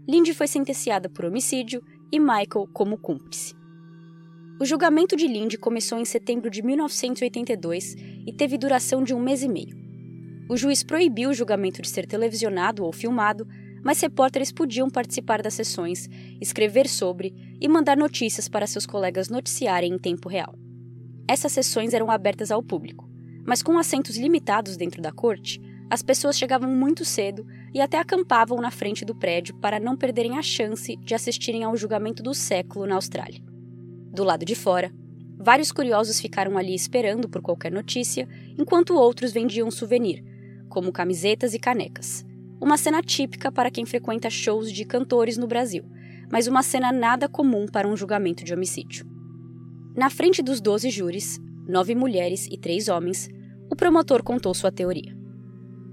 Lindy 0.07 0.33
foi 0.33 0.47
sentenciada 0.47 1.09
por 1.09 1.25
homicídio 1.25 1.81
e 2.11 2.19
Michael 2.19 2.67
como 2.71 2.97
cúmplice. 2.97 3.62
O 4.63 4.65
julgamento 4.65 5.17
de 5.17 5.27
Lindy 5.27 5.57
começou 5.57 5.99
em 5.99 6.05
setembro 6.05 6.49
de 6.49 6.63
1982 6.63 7.97
e 8.25 8.31
teve 8.31 8.57
duração 8.57 9.03
de 9.03 9.13
um 9.13 9.19
mês 9.19 9.43
e 9.43 9.49
meio. 9.49 9.75
O 10.47 10.55
juiz 10.55 10.81
proibiu 10.83 11.31
o 11.31 11.33
julgamento 11.33 11.81
de 11.81 11.89
ser 11.89 12.07
televisionado 12.07 12.85
ou 12.85 12.93
filmado, 12.93 13.45
mas 13.83 13.99
repórteres 13.99 14.53
podiam 14.53 14.89
participar 14.89 15.41
das 15.41 15.53
sessões, 15.53 16.07
escrever 16.39 16.87
sobre 16.87 17.33
e 17.59 17.67
mandar 17.67 17.97
notícias 17.97 18.47
para 18.47 18.65
seus 18.65 18.85
colegas 18.85 19.27
noticiarem 19.27 19.91
em 19.91 19.99
tempo 19.99 20.29
real. 20.29 20.55
Essas 21.27 21.51
sessões 21.51 21.93
eram 21.93 22.09
abertas 22.09 22.49
ao 22.49 22.63
público, 22.63 23.05
mas 23.45 23.61
com 23.61 23.77
assentos 23.77 24.15
limitados 24.15 24.77
dentro 24.77 25.01
da 25.01 25.11
corte, 25.11 25.59
as 25.89 26.01
pessoas 26.01 26.37
chegavam 26.37 26.69
muito 26.69 27.03
cedo 27.03 27.45
e 27.73 27.81
até 27.81 27.97
acampavam 27.97 28.61
na 28.61 28.71
frente 28.71 29.03
do 29.03 29.13
prédio 29.13 29.55
para 29.55 29.77
não 29.77 29.97
perderem 29.97 30.37
a 30.37 30.41
chance 30.41 30.95
de 30.95 31.13
assistirem 31.13 31.65
ao 31.65 31.75
julgamento 31.75 32.23
do 32.23 32.33
século 32.33 32.87
na 32.87 32.95
Austrália. 32.95 33.51
Do 34.13 34.23
lado 34.23 34.45
de 34.45 34.53
fora, 34.53 34.93
vários 35.39 35.71
curiosos 35.71 36.21
ficaram 36.21 36.55
ali 36.55 36.75
esperando 36.75 37.27
por 37.27 37.41
qualquer 37.41 37.71
notícia, 37.71 38.29
enquanto 38.59 38.93
outros 38.93 39.31
vendiam 39.31 39.71
souvenir, 39.71 40.23
como 40.69 40.91
camisetas 40.91 41.55
e 41.55 41.59
canecas. 41.59 42.23
Uma 42.61 42.77
cena 42.77 43.01
típica 43.01 43.51
para 43.51 43.71
quem 43.71 43.87
frequenta 43.87 44.29
shows 44.29 44.71
de 44.71 44.85
cantores 44.85 45.35
no 45.35 45.47
Brasil, 45.47 45.83
mas 46.31 46.45
uma 46.45 46.61
cena 46.61 46.91
nada 46.91 47.27
comum 47.27 47.65
para 47.65 47.87
um 47.87 47.97
julgamento 47.97 48.43
de 48.43 48.53
homicídio. 48.53 49.05
Na 49.95 50.11
frente 50.11 50.43
dos 50.43 50.61
12 50.61 50.91
júris, 50.91 51.39
nove 51.67 51.95
mulheres 51.95 52.47
e 52.51 52.57
três 52.57 52.89
homens, 52.89 53.27
o 53.69 53.75
promotor 53.75 54.21
contou 54.21 54.53
sua 54.53 54.71
teoria. 54.71 55.17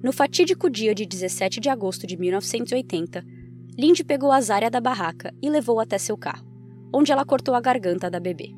No 0.02 0.12
fatídico 0.12 0.68
dia 0.68 0.94
de 0.94 1.06
17 1.06 1.58
de 1.58 1.70
agosto 1.70 2.06
de 2.06 2.18
1980, 2.18 3.24
Lindy 3.78 4.04
pegou 4.04 4.30
a 4.30 4.40
Zária 4.42 4.70
da 4.70 4.80
barraca 4.80 5.32
e 5.42 5.48
levou 5.48 5.80
até 5.80 5.96
seu 5.96 6.16
carro, 6.16 6.49
onde 6.92 7.12
ela 7.12 7.24
cortou 7.24 7.54
a 7.54 7.60
garganta 7.60 8.10
da 8.10 8.20
bebê. 8.20 8.54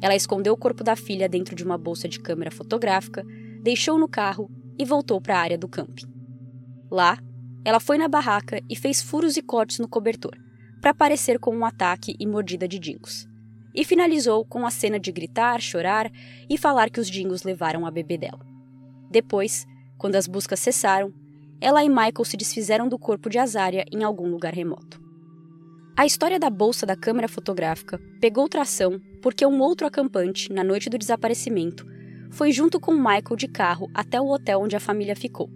Ela 0.00 0.14
escondeu 0.14 0.54
o 0.54 0.56
corpo 0.56 0.84
da 0.84 0.94
filha 0.94 1.28
dentro 1.28 1.54
de 1.54 1.64
uma 1.64 1.76
bolsa 1.76 2.08
de 2.08 2.20
câmera 2.20 2.50
fotográfica, 2.50 3.24
deixou 3.62 3.98
no 3.98 4.08
carro 4.08 4.50
e 4.78 4.84
voltou 4.84 5.20
para 5.20 5.36
a 5.36 5.40
área 5.40 5.58
do 5.58 5.68
camping. 5.68 6.06
Lá, 6.90 7.18
ela 7.64 7.80
foi 7.80 7.98
na 7.98 8.08
barraca 8.08 8.62
e 8.68 8.76
fez 8.76 9.02
furos 9.02 9.36
e 9.36 9.42
cortes 9.42 9.78
no 9.78 9.88
cobertor, 9.88 10.36
para 10.80 10.94
parecer 10.94 11.38
com 11.38 11.54
um 11.54 11.64
ataque 11.64 12.14
e 12.18 12.26
mordida 12.26 12.68
de 12.68 12.78
dingos. 12.78 13.28
E 13.74 13.84
finalizou 13.84 14.44
com 14.44 14.64
a 14.64 14.70
cena 14.70 14.98
de 14.98 15.12
gritar, 15.12 15.60
chorar 15.60 16.10
e 16.48 16.56
falar 16.56 16.90
que 16.90 17.00
os 17.00 17.10
dingos 17.10 17.42
levaram 17.42 17.84
a 17.84 17.90
bebê 17.90 18.16
dela. 18.16 18.40
Depois, 19.10 19.66
quando 19.98 20.16
as 20.16 20.26
buscas 20.26 20.60
cessaram, 20.60 21.12
ela 21.60 21.82
e 21.82 21.88
Michael 21.88 22.24
se 22.24 22.36
desfizeram 22.36 22.88
do 22.88 22.98
corpo 22.98 23.28
de 23.28 23.38
Azaria 23.38 23.84
em 23.92 24.04
algum 24.04 24.28
lugar 24.28 24.54
remoto. 24.54 25.07
A 25.98 26.06
história 26.06 26.38
da 26.38 26.48
bolsa 26.48 26.86
da 26.86 26.94
câmera 26.94 27.26
fotográfica 27.26 28.00
pegou 28.20 28.48
tração 28.48 29.00
porque 29.20 29.44
um 29.44 29.60
outro 29.60 29.84
acampante, 29.84 30.52
na 30.52 30.62
noite 30.62 30.88
do 30.88 30.96
desaparecimento, 30.96 31.84
foi 32.30 32.52
junto 32.52 32.78
com 32.78 32.92
Michael 32.92 33.34
de 33.36 33.48
carro 33.48 33.90
até 33.92 34.20
o 34.20 34.28
hotel 34.28 34.60
onde 34.60 34.76
a 34.76 34.80
família 34.80 35.16
ficou. 35.16 35.50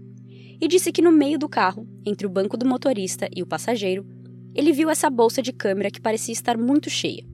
E 0.61 0.67
disse 0.67 0.91
que 0.91 1.01
no 1.01 1.13
meio 1.13 1.39
do 1.39 1.49
carro, 1.49 1.87
entre 2.05 2.27
o 2.27 2.29
banco 2.29 2.57
do 2.57 2.67
motorista 2.67 3.29
e 3.33 3.41
o 3.41 3.47
passageiro, 3.47 4.05
ele 4.53 4.73
viu 4.73 4.91
essa 4.91 5.09
bolsa 5.09 5.41
de 5.41 5.53
câmera 5.53 5.93
que 5.93 6.01
parecia 6.01 6.33
estar 6.33 6.59
muito 6.59 6.91
cheia. 6.91 7.25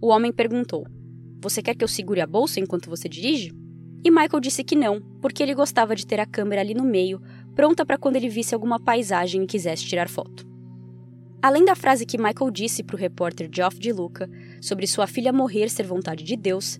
O 0.00 0.06
homem 0.06 0.32
perguntou: 0.32 0.86
Você 1.42 1.60
quer 1.60 1.74
que 1.74 1.84
eu 1.84 1.88
segure 1.88 2.22
a 2.22 2.26
bolsa 2.26 2.58
enquanto 2.58 2.88
você 2.88 3.06
dirige? 3.06 3.52
E 4.02 4.10
Michael 4.10 4.40
disse 4.40 4.64
que 4.64 4.74
não, 4.74 5.02
porque 5.20 5.42
ele 5.42 5.54
gostava 5.54 5.94
de 5.94 6.06
ter 6.06 6.18
a 6.18 6.24
câmera 6.24 6.62
ali 6.62 6.72
no 6.72 6.84
meio, 6.84 7.20
pronta 7.54 7.84
para 7.84 7.98
quando 7.98 8.16
ele 8.16 8.30
visse 8.30 8.54
alguma 8.54 8.80
paisagem 8.80 9.42
e 9.42 9.46
quisesse 9.46 9.84
tirar 9.84 10.08
foto. 10.08 10.48
Além 11.42 11.64
da 11.64 11.74
frase 11.74 12.04
que 12.04 12.18
Michael 12.18 12.50
disse 12.50 12.82
para 12.82 12.96
o 12.96 12.98
repórter 12.98 13.48
Geoff 13.50 13.78
de 13.78 13.92
Luca 13.92 14.28
sobre 14.60 14.86
sua 14.86 15.06
filha 15.06 15.32
morrer 15.32 15.70
ser 15.70 15.86
vontade 15.86 16.22
de 16.22 16.36
Deus, 16.36 16.78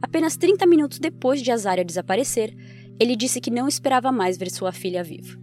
apenas 0.00 0.36
30 0.36 0.66
minutos 0.66 0.98
depois 0.98 1.42
de 1.42 1.50
Azaria 1.50 1.84
desaparecer, 1.84 2.56
ele 2.98 3.14
disse 3.14 3.38
que 3.38 3.50
não 3.50 3.68
esperava 3.68 4.10
mais 4.10 4.38
ver 4.38 4.50
sua 4.50 4.72
filha 4.72 5.04
viva. 5.04 5.38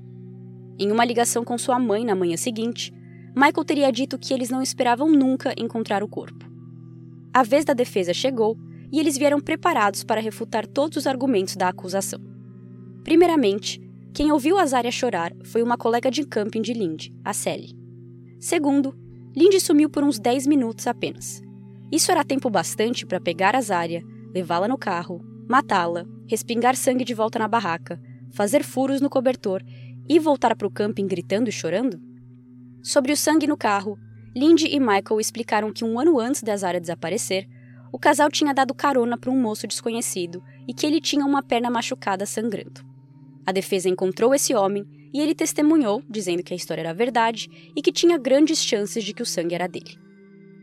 Em 0.79 0.91
uma 0.91 1.05
ligação 1.05 1.43
com 1.45 1.57
sua 1.57 1.79
mãe 1.79 2.03
na 2.03 2.15
manhã 2.15 2.35
seguinte, 2.35 2.91
Michael 3.35 3.65
teria 3.65 3.91
dito 3.91 4.17
que 4.17 4.33
eles 4.33 4.49
não 4.49 4.61
esperavam 4.61 5.11
nunca 5.11 5.53
encontrar 5.57 6.01
o 6.01 6.07
corpo. 6.07 6.49
A 7.31 7.43
vez 7.43 7.65
da 7.65 7.73
defesa 7.73 8.13
chegou 8.13 8.57
e 8.91 8.99
eles 8.99 9.17
vieram 9.17 9.39
preparados 9.39 10.03
para 10.03 10.21
refutar 10.21 10.65
todos 10.65 10.97
os 10.97 11.07
argumentos 11.07 11.55
da 11.55 11.69
acusação. 11.69 12.19
Primeiramente, 13.03 13.79
quem 14.13 14.31
ouviu 14.31 14.57
Azaria 14.57 14.91
chorar 14.91 15.33
foi 15.43 15.61
uma 15.61 15.77
colega 15.77 16.09
de 16.09 16.25
camping 16.25 16.61
de 16.61 16.73
Lindy, 16.73 17.13
a 17.23 17.31
Sally. 17.31 17.84
Segundo, 18.45 18.95
Lindy 19.35 19.59
sumiu 19.59 19.89
por 19.89 20.03
uns 20.03 20.19
10 20.19 20.45
minutos 20.45 20.85
apenas. 20.85 21.41
Isso 21.91 22.11
era 22.11 22.23
tempo 22.23 22.47
bastante 22.47 23.03
para 23.03 23.19
pegar 23.19 23.55
Azaria, 23.55 24.03
levá-la 24.31 24.67
no 24.67 24.77
carro, 24.77 25.19
matá-la, 25.49 26.05
respingar 26.27 26.75
sangue 26.75 27.03
de 27.03 27.15
volta 27.15 27.39
na 27.39 27.47
barraca, 27.47 27.99
fazer 28.31 28.63
furos 28.63 29.01
no 29.01 29.09
cobertor 29.09 29.63
e 30.07 30.19
voltar 30.19 30.55
para 30.55 30.67
o 30.67 30.69
camping 30.69 31.07
gritando 31.07 31.49
e 31.49 31.51
chorando? 31.51 31.99
Sobre 32.83 33.11
o 33.11 33.17
sangue 33.17 33.47
no 33.47 33.57
carro, 33.57 33.97
Lindy 34.35 34.67
e 34.67 34.79
Michael 34.79 35.19
explicaram 35.19 35.73
que 35.73 35.83
um 35.83 35.99
ano 35.99 36.19
antes 36.19 36.43
da 36.43 36.53
Azaria 36.53 36.79
desaparecer, 36.79 37.47
o 37.91 37.97
casal 37.97 38.29
tinha 38.29 38.53
dado 38.53 38.75
carona 38.75 39.17
para 39.17 39.31
um 39.31 39.41
moço 39.41 39.65
desconhecido 39.65 40.43
e 40.67 40.73
que 40.75 40.85
ele 40.85 41.01
tinha 41.01 41.25
uma 41.25 41.41
perna 41.41 41.71
machucada 41.71 42.27
sangrando. 42.27 42.85
A 43.43 43.51
defesa 43.51 43.89
encontrou 43.89 44.35
esse 44.35 44.53
homem 44.53 44.85
e 45.13 45.19
ele 45.21 45.35
testemunhou, 45.35 46.03
dizendo 46.09 46.43
que 46.43 46.53
a 46.53 46.55
história 46.55 46.81
era 46.81 46.93
verdade 46.93 47.49
e 47.75 47.81
que 47.81 47.91
tinha 47.91 48.17
grandes 48.17 48.63
chances 48.63 49.03
de 49.03 49.13
que 49.13 49.21
o 49.21 49.25
sangue 49.25 49.55
era 49.55 49.67
dele. 49.67 49.97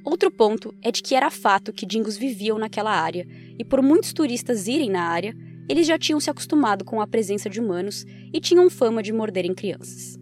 Outro 0.04 0.30
ponto 0.30 0.74
é 0.82 0.90
de 0.90 1.02
que 1.02 1.14
era 1.14 1.30
fato 1.30 1.72
que 1.72 1.86
dingos 1.86 2.16
viviam 2.16 2.58
naquela 2.58 2.90
área 2.90 3.26
e, 3.58 3.64
por 3.64 3.80
muitos 3.80 4.12
turistas 4.12 4.66
irem 4.66 4.90
na 4.90 5.04
área, 5.04 5.34
eles 5.68 5.86
já 5.86 5.96
tinham 5.96 6.18
se 6.18 6.28
acostumado 6.28 6.84
com 6.84 7.00
a 7.00 7.06
presença 7.06 7.48
de 7.48 7.60
humanos 7.60 8.04
e 8.32 8.40
tinham 8.40 8.68
fama 8.68 9.02
de 9.02 9.12
morderem 9.12 9.54
crianças. 9.54 10.18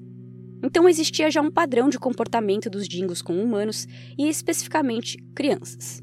Então 0.62 0.88
existia 0.88 1.30
já 1.30 1.40
um 1.40 1.50
padrão 1.50 1.88
de 1.88 1.98
comportamento 1.98 2.68
dos 2.68 2.87
dingos 2.87 3.22
com 3.22 3.42
humanos 3.42 3.87
e 4.18 4.28
especificamente 4.28 5.16
crianças. 5.35 6.02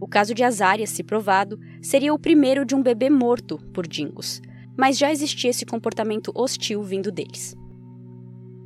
O 0.00 0.08
caso 0.08 0.34
de 0.34 0.42
Azaria, 0.42 0.86
se 0.86 1.02
provado, 1.02 1.58
seria 1.82 2.12
o 2.12 2.18
primeiro 2.18 2.64
de 2.64 2.74
um 2.74 2.82
bebê 2.82 3.10
morto 3.10 3.58
por 3.72 3.86
dingos, 3.86 4.40
mas 4.76 4.98
já 4.98 5.10
existia 5.10 5.50
esse 5.50 5.64
comportamento 5.64 6.32
hostil 6.34 6.82
vindo 6.82 7.10
deles. 7.10 7.56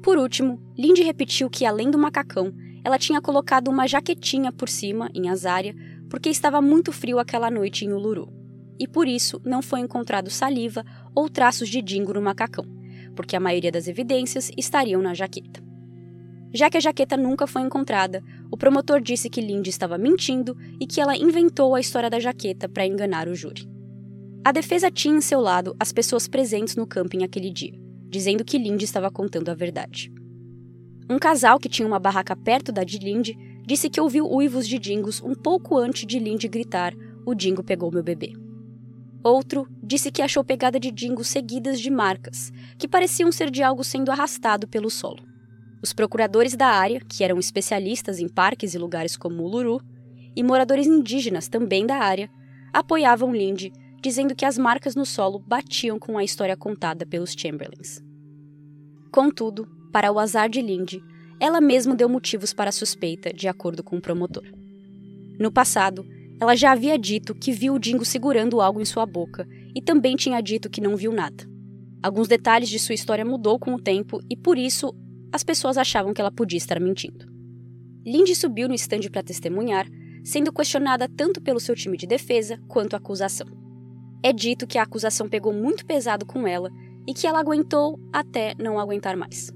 Por 0.02 0.16
último, 0.16 0.60
Lindy 0.76 1.02
repetiu 1.02 1.50
que, 1.50 1.66
além 1.66 1.90
do 1.90 1.98
macacão, 1.98 2.52
ela 2.84 2.98
tinha 2.98 3.20
colocado 3.20 3.68
uma 3.68 3.86
jaquetinha 3.86 4.52
por 4.52 4.68
cima, 4.68 5.10
em 5.14 5.28
Azaria, 5.28 5.74
porque 6.08 6.28
estava 6.28 6.60
muito 6.62 6.92
frio 6.92 7.18
aquela 7.18 7.50
noite 7.50 7.84
em 7.84 7.92
Uluru. 7.92 8.32
E 8.78 8.86
por 8.86 9.06
isso 9.06 9.40
não 9.44 9.60
foi 9.60 9.80
encontrado 9.80 10.30
saliva 10.30 10.84
ou 11.14 11.28
traços 11.28 11.68
de 11.68 11.82
dingo 11.82 12.14
no 12.14 12.22
macacão, 12.22 12.64
porque 13.14 13.36
a 13.36 13.40
maioria 13.40 13.72
das 13.72 13.88
evidências 13.88 14.50
estariam 14.56 15.02
na 15.02 15.14
jaqueta. 15.14 15.62
Já 16.54 16.70
que 16.70 16.78
a 16.78 16.80
jaqueta 16.80 17.16
nunca 17.16 17.46
foi 17.46 17.62
encontrada, 17.62 18.22
o 18.50 18.56
promotor 18.56 19.00
disse 19.00 19.28
que 19.28 19.40
Lindy 19.40 19.68
estava 19.68 19.98
mentindo 19.98 20.56
e 20.80 20.86
que 20.86 21.00
ela 21.00 21.16
inventou 21.16 21.74
a 21.74 21.80
história 21.80 22.08
da 22.08 22.18
jaqueta 22.18 22.68
para 22.68 22.86
enganar 22.86 23.28
o 23.28 23.34
júri. 23.34 23.68
A 24.44 24.52
defesa 24.52 24.90
tinha 24.90 25.16
em 25.16 25.20
seu 25.20 25.40
lado 25.40 25.76
as 25.78 25.92
pessoas 25.92 26.28
presentes 26.28 26.76
no 26.76 26.86
camping 26.86 27.24
aquele 27.24 27.50
dia, 27.50 27.72
dizendo 28.08 28.44
que 28.44 28.58
Lindy 28.58 28.84
estava 28.84 29.10
contando 29.10 29.50
a 29.50 29.54
verdade. 29.54 30.12
Um 31.10 31.18
casal 31.18 31.58
que 31.58 31.68
tinha 31.68 31.86
uma 31.86 31.98
barraca 31.98 32.36
perto 32.36 32.70
da 32.70 32.84
de 32.84 32.98
Lindy 32.98 33.36
disse 33.66 33.90
que 33.90 34.00
ouviu 34.00 34.26
uivos 34.30 34.66
de 34.66 34.78
dingos 34.78 35.22
um 35.22 35.34
pouco 35.34 35.76
antes 35.76 36.06
de 36.06 36.18
Lindy 36.18 36.48
gritar: 36.48 36.94
O 37.26 37.34
dingo 37.34 37.62
pegou 37.62 37.90
meu 37.90 38.02
bebê. 38.02 38.32
Outro 39.22 39.66
disse 39.82 40.10
que 40.10 40.22
achou 40.22 40.44
pegada 40.44 40.78
de 40.78 40.90
dingos 40.90 41.28
seguidas 41.28 41.80
de 41.80 41.90
marcas, 41.90 42.52
que 42.78 42.86
pareciam 42.86 43.32
ser 43.32 43.50
de 43.50 43.62
algo 43.62 43.82
sendo 43.82 44.12
arrastado 44.12 44.68
pelo 44.68 44.88
solo. 44.88 45.22
Os 45.82 45.92
procuradores 45.92 46.56
da 46.56 46.66
área, 46.66 47.00
que 47.00 47.24
eram 47.24 47.38
especialistas 47.38 48.18
em 48.18 48.28
parques 48.28 48.74
e 48.74 48.78
lugares 48.78 49.16
como 49.16 49.42
Uluru, 49.42 49.80
e 50.34 50.42
moradores 50.42 50.86
indígenas 50.86 51.48
também 51.48 51.86
da 51.86 51.96
área, 51.96 52.30
apoiavam 52.72 53.34
Lindy, 53.34 53.72
dizendo 54.00 54.34
que 54.34 54.44
as 54.44 54.56
marcas 54.56 54.94
no 54.94 55.04
solo 55.04 55.38
batiam 55.38 55.98
com 55.98 56.16
a 56.16 56.24
história 56.24 56.56
contada 56.56 57.04
pelos 57.04 57.32
Chamberlains. 57.32 58.02
Contudo, 59.10 59.66
para 59.92 60.12
o 60.12 60.18
azar 60.18 60.48
de 60.48 60.60
Lindy, 60.60 61.02
ela 61.40 61.60
mesma 61.60 61.94
deu 61.94 62.08
motivos 62.08 62.52
para 62.52 62.70
a 62.70 62.72
suspeita, 62.72 63.32
de 63.32 63.48
acordo 63.48 63.82
com 63.82 63.96
o 63.96 64.00
promotor. 64.00 64.44
No 65.38 65.52
passado, 65.52 66.04
ela 66.40 66.54
já 66.54 66.72
havia 66.72 66.98
dito 66.98 67.34
que 67.34 67.52
viu 67.52 67.74
o 67.74 67.78
Dingo 67.78 68.04
segurando 68.04 68.60
algo 68.60 68.80
em 68.80 68.84
sua 68.84 69.06
boca 69.06 69.46
e 69.74 69.82
também 69.82 70.16
tinha 70.16 70.40
dito 70.40 70.70
que 70.70 70.80
não 70.80 70.96
viu 70.96 71.12
nada. 71.12 71.48
Alguns 72.02 72.28
detalhes 72.28 72.68
de 72.68 72.78
sua 72.78 72.94
história 72.94 73.24
mudou 73.24 73.58
com 73.58 73.74
o 73.74 73.80
tempo 73.80 74.20
e 74.30 74.36
por 74.36 74.56
isso 74.56 74.94
as 75.32 75.42
pessoas 75.42 75.76
achavam 75.76 76.12
que 76.12 76.20
ela 76.20 76.30
podia 76.30 76.56
estar 76.56 76.80
mentindo. 76.80 77.26
Lindy 78.06 78.34
subiu 78.34 78.68
no 78.68 78.74
estande 78.74 79.10
para 79.10 79.22
testemunhar, 79.22 79.86
sendo 80.24 80.52
questionada 80.52 81.08
tanto 81.08 81.40
pelo 81.40 81.60
seu 81.60 81.74
time 81.74 81.96
de 81.96 82.06
defesa 82.06 82.58
quanto 82.68 82.94
a 82.94 82.98
acusação. 82.98 83.46
É 84.22 84.32
dito 84.32 84.66
que 84.66 84.78
a 84.78 84.82
acusação 84.82 85.28
pegou 85.28 85.52
muito 85.52 85.86
pesado 85.86 86.26
com 86.26 86.46
ela 86.46 86.70
e 87.06 87.14
que 87.14 87.26
ela 87.26 87.38
aguentou 87.38 87.98
até 88.12 88.54
não 88.58 88.78
aguentar 88.78 89.16
mais. 89.16 89.52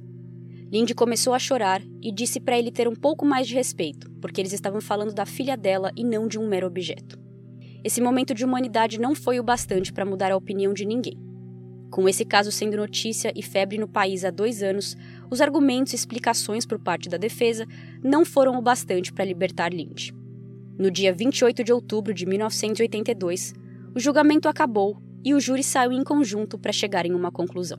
Lindy 0.73 0.95
começou 0.95 1.35
a 1.35 1.39
chorar 1.39 1.83
e 2.01 2.11
disse 2.11 2.41
para 2.41 2.59
ele 2.59 2.71
ter 2.71 2.89
um 2.89 2.95
pouco 2.95 3.27
mais 3.27 3.47
de 3.47 3.55
respeito, 3.55 4.11
porque 4.23 4.41
eles 4.41 4.53
estavam 4.53 4.81
falando 4.81 5.13
da 5.13 5.27
filha 5.27 5.57
dela 5.57 5.91
e 5.97 6.05
não 6.05 6.27
de 6.27 6.39
um 6.39 6.49
mero 6.49 6.67
objeto. 6.67 7.21
Esse 7.85 8.01
momento 8.01 8.33
de 8.33 8.45
humanidade 8.45 8.99
não 8.99 9.15
foi 9.15 9.41
o 9.41 9.43
bastante 9.43 9.93
para 9.93 10.07
mudar 10.07 10.31
a 10.31 10.37
opinião 10.37 10.73
de 10.73 10.87
ninguém. 10.87 11.19
Com 11.91 12.09
esse 12.09 12.25
caso 12.25 12.51
sendo 12.51 12.77
notícia 12.77 13.33
e 13.37 13.43
febre 13.43 13.77
no 13.77 13.87
país 13.87 14.25
há 14.25 14.31
dois 14.31 14.63
anos, 14.63 14.97
os 15.31 15.43
argumentos 15.43 15.93
e 15.93 15.97
explicações 15.97 16.65
por 16.65 16.79
parte 16.79 17.09
da 17.09 17.19
defesa 17.19 17.67
não 18.03 18.25
foram 18.25 18.57
o 18.57 18.63
bastante 18.63 19.13
para 19.13 19.27
libertar 19.27 19.75
Lindy. 19.75 20.15
No 20.79 20.91
dia 20.91 21.13
28 21.13 21.63
de 21.63 21.73
outubro 21.73 22.15
de 22.15 22.25
1982, 22.25 23.53
o 23.95 24.01
julgamento 24.01 24.49
acabou 24.49 25.03
e 25.25 25.35
o 25.35 25.41
júri 25.41 25.63
saiu 25.63 25.93
em 25.93 26.03
conjunto 26.03 26.59
para 26.59 26.73
chegar 26.73 27.05
em 27.05 27.15
uma 27.15 27.31
conclusão. 27.31 27.79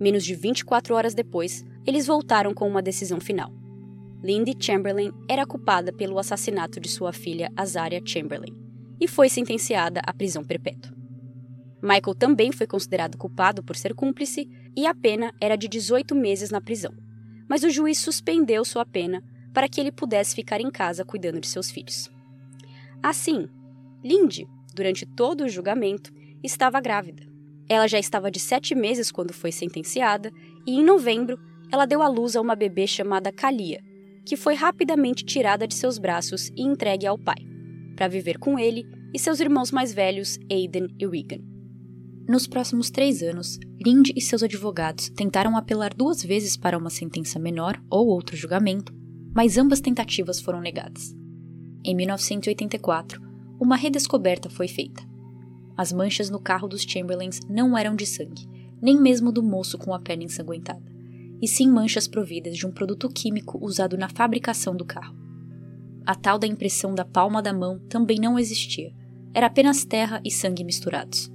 Menos 0.00 0.24
de 0.24 0.34
24 0.34 0.94
horas 0.94 1.14
depois, 1.14 1.64
eles 1.86 2.06
voltaram 2.06 2.54
com 2.54 2.68
uma 2.68 2.82
decisão 2.82 3.20
final. 3.20 3.52
Lindy 4.22 4.54
Chamberlain 4.58 5.12
era 5.28 5.46
culpada 5.46 5.92
pelo 5.92 6.18
assassinato 6.18 6.80
de 6.80 6.88
sua 6.88 7.12
filha 7.12 7.50
Azaria 7.56 8.00
Chamberlain 8.04 8.54
e 9.00 9.06
foi 9.06 9.28
sentenciada 9.28 10.00
à 10.06 10.12
prisão 10.12 10.44
perpétua. 10.44 10.94
Michael 11.82 12.14
também 12.14 12.52
foi 12.52 12.66
considerado 12.66 13.18
culpado 13.18 13.62
por 13.62 13.76
ser 13.76 13.94
cúmplice 13.94 14.48
e 14.76 14.86
a 14.86 14.94
pena 14.94 15.32
era 15.40 15.56
de 15.56 15.68
18 15.68 16.14
meses 16.14 16.50
na 16.50 16.60
prisão, 16.60 16.92
mas 17.48 17.62
o 17.62 17.70
juiz 17.70 17.98
suspendeu 17.98 18.64
sua 18.64 18.84
pena 18.84 19.22
para 19.52 19.68
que 19.68 19.80
ele 19.80 19.92
pudesse 19.92 20.34
ficar 20.34 20.60
em 20.60 20.70
casa 20.70 21.04
cuidando 21.04 21.40
de 21.40 21.46
seus 21.46 21.70
filhos. 21.70 22.10
Assim, 23.02 23.48
Lindy, 24.02 24.48
durante 24.76 25.06
todo 25.06 25.44
o 25.44 25.48
julgamento, 25.48 26.12
estava 26.44 26.80
grávida. 26.80 27.22
Ela 27.68 27.88
já 27.88 27.98
estava 27.98 28.30
de 28.30 28.38
sete 28.38 28.74
meses 28.74 29.10
quando 29.10 29.32
foi 29.32 29.50
sentenciada 29.50 30.30
e, 30.66 30.78
em 30.78 30.84
novembro, 30.84 31.38
ela 31.72 31.86
deu 31.86 32.02
à 32.02 32.08
luz 32.08 32.36
a 32.36 32.40
uma 32.40 32.54
bebê 32.54 32.86
chamada 32.86 33.32
Kalia, 33.32 33.82
que 34.24 34.36
foi 34.36 34.54
rapidamente 34.54 35.24
tirada 35.24 35.66
de 35.66 35.74
seus 35.74 35.98
braços 35.98 36.50
e 36.54 36.62
entregue 36.62 37.06
ao 37.06 37.18
pai, 37.18 37.38
para 37.96 38.06
viver 38.06 38.38
com 38.38 38.58
ele 38.58 38.86
e 39.12 39.18
seus 39.18 39.40
irmãos 39.40 39.72
mais 39.72 39.92
velhos, 39.92 40.38
Aiden 40.50 40.88
e 41.00 41.06
Regan. 41.06 41.42
Nos 42.28 42.46
próximos 42.46 42.90
três 42.90 43.22
anos, 43.22 43.58
Lindy 43.80 44.12
e 44.14 44.20
seus 44.20 44.42
advogados 44.42 45.08
tentaram 45.10 45.56
apelar 45.56 45.94
duas 45.94 46.22
vezes 46.22 46.56
para 46.56 46.76
uma 46.76 46.90
sentença 46.90 47.38
menor 47.38 47.80
ou 47.88 48.08
outro 48.08 48.36
julgamento, 48.36 48.92
mas 49.34 49.56
ambas 49.56 49.80
tentativas 49.80 50.40
foram 50.40 50.60
negadas. 50.60 51.14
Em 51.84 51.94
1984, 51.94 53.25
uma 53.60 53.76
redescoberta 53.76 54.48
foi 54.50 54.68
feita. 54.68 55.02
As 55.76 55.92
manchas 55.92 56.30
no 56.30 56.40
carro 56.40 56.68
dos 56.68 56.82
Chamberlains 56.82 57.40
não 57.48 57.76
eram 57.76 57.94
de 57.94 58.06
sangue, 58.06 58.48
nem 58.80 59.00
mesmo 59.00 59.30
do 59.30 59.42
moço 59.42 59.78
com 59.78 59.92
a 59.94 59.98
perna 59.98 60.24
ensanguentada 60.24 60.96
e 61.40 61.46
sim 61.46 61.70
manchas 61.70 62.08
providas 62.08 62.56
de 62.56 62.66
um 62.66 62.72
produto 62.72 63.08
químico 63.08 63.58
usado 63.62 63.96
na 63.96 64.08
fabricação 64.08 64.74
do 64.74 64.84
carro. 64.84 65.16
A 66.04 66.14
tal 66.14 66.38
da 66.38 66.46
impressão 66.46 66.94
da 66.94 67.04
palma 67.04 67.42
da 67.42 67.52
mão 67.52 67.78
também 67.88 68.18
não 68.18 68.38
existia, 68.38 68.92
era 69.34 69.46
apenas 69.46 69.84
terra 69.84 70.20
e 70.24 70.30
sangue 70.30 70.64
misturados. 70.64 71.30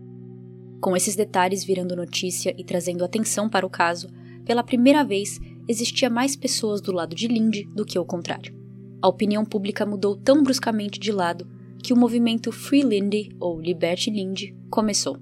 Com 0.80 0.96
esses 0.96 1.16
detalhes 1.16 1.64
virando 1.64 1.96
notícia 1.96 2.54
e 2.58 2.64
trazendo 2.64 3.04
atenção 3.04 3.48
para 3.48 3.66
o 3.66 3.70
caso, 3.70 4.10
pela 4.46 4.64
primeira 4.64 5.04
vez 5.04 5.40
existia 5.68 6.10
mais 6.10 6.36
pessoas 6.36 6.82
do 6.82 6.92
lado 6.92 7.16
de 7.16 7.28
Lindy 7.28 7.66
do 7.76 7.86
que 7.86 8.00
o 8.00 8.06
contrário. 8.06 8.56
A 9.02 9.08
opinião 9.08 9.46
pública 9.46 9.86
mudou 9.86 10.16
tão 10.16 10.42
bruscamente 10.42 11.00
de 11.00 11.12
lado 11.12 11.48
que 11.82 11.94
o 11.94 11.98
movimento 11.98 12.52
Free 12.52 12.84
Lindy, 12.84 13.36
ou 13.40 13.60
Liberte 13.60 14.10
Lindy, 14.10 14.56
começou. 14.70 15.18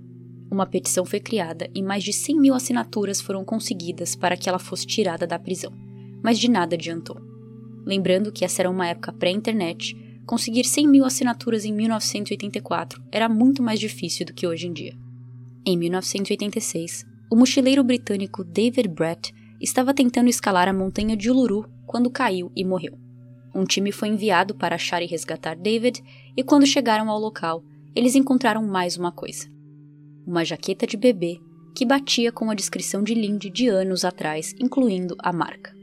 Uma 0.51 0.65
petição 0.65 1.05
foi 1.05 1.19
criada 1.19 1.69
e 1.75 1.81
mais 1.81 2.03
de 2.03 2.11
100 2.11 2.39
mil 2.39 2.53
assinaturas 2.53 3.21
foram 3.21 3.45
conseguidas 3.45 4.15
para 4.15 4.35
que 4.35 4.49
ela 4.49 4.59
fosse 4.59 4.85
tirada 4.85 5.27
da 5.27 5.37
prisão, 5.37 5.71
mas 6.23 6.39
de 6.39 6.49
nada 6.49 6.75
adiantou. 6.75 7.17
Lembrando 7.85 8.31
que 8.31 8.43
essa 8.43 8.61
era 8.61 8.69
uma 8.69 8.87
época 8.87 9.13
pré-internet, 9.13 9.95
conseguir 10.25 10.63
100 10.63 10.87
mil 10.87 11.05
assinaturas 11.05 11.65
em 11.65 11.73
1984 11.73 13.01
era 13.11 13.29
muito 13.29 13.63
mais 13.63 13.79
difícil 13.79 14.25
do 14.25 14.33
que 14.33 14.47
hoje 14.47 14.67
em 14.67 14.73
dia. 14.73 14.97
Em 15.65 15.77
1986, 15.77 17.05
o 17.31 17.35
mochileiro 17.35 17.83
britânico 17.83 18.43
David 18.43 18.89
Brett 18.89 19.33
estava 19.61 19.93
tentando 19.93 20.29
escalar 20.29 20.67
a 20.67 20.73
montanha 20.73 21.15
de 21.15 21.29
Uluru 21.29 21.69
quando 21.85 22.09
caiu 22.09 22.51
e 22.55 22.65
morreu. 22.65 22.97
Um 23.53 23.65
time 23.65 23.91
foi 23.91 24.09
enviado 24.09 24.55
para 24.55 24.75
achar 24.75 25.01
e 25.01 25.07
resgatar 25.07 25.55
David, 25.55 26.03
e 26.39 26.43
quando 26.43 26.65
chegaram 26.65 27.09
ao 27.09 27.19
local, 27.19 27.61
eles 27.93 28.15
encontraram 28.15 28.65
mais 28.65 28.95
uma 28.95 29.11
coisa 29.11 29.49
uma 30.25 30.45
jaqueta 30.45 30.87
de 30.87 30.95
bebê 30.95 31.37
que 31.75 31.85
batia 31.85 32.31
com 32.31 32.49
a 32.49 32.55
descrição 32.55 33.03
de 33.03 33.13
Lindy 33.13 33.49
de 33.49 33.67
anos 33.67 34.05
atrás, 34.05 34.55
incluindo 34.57 35.17
a 35.19 35.33
marca. 35.33 35.75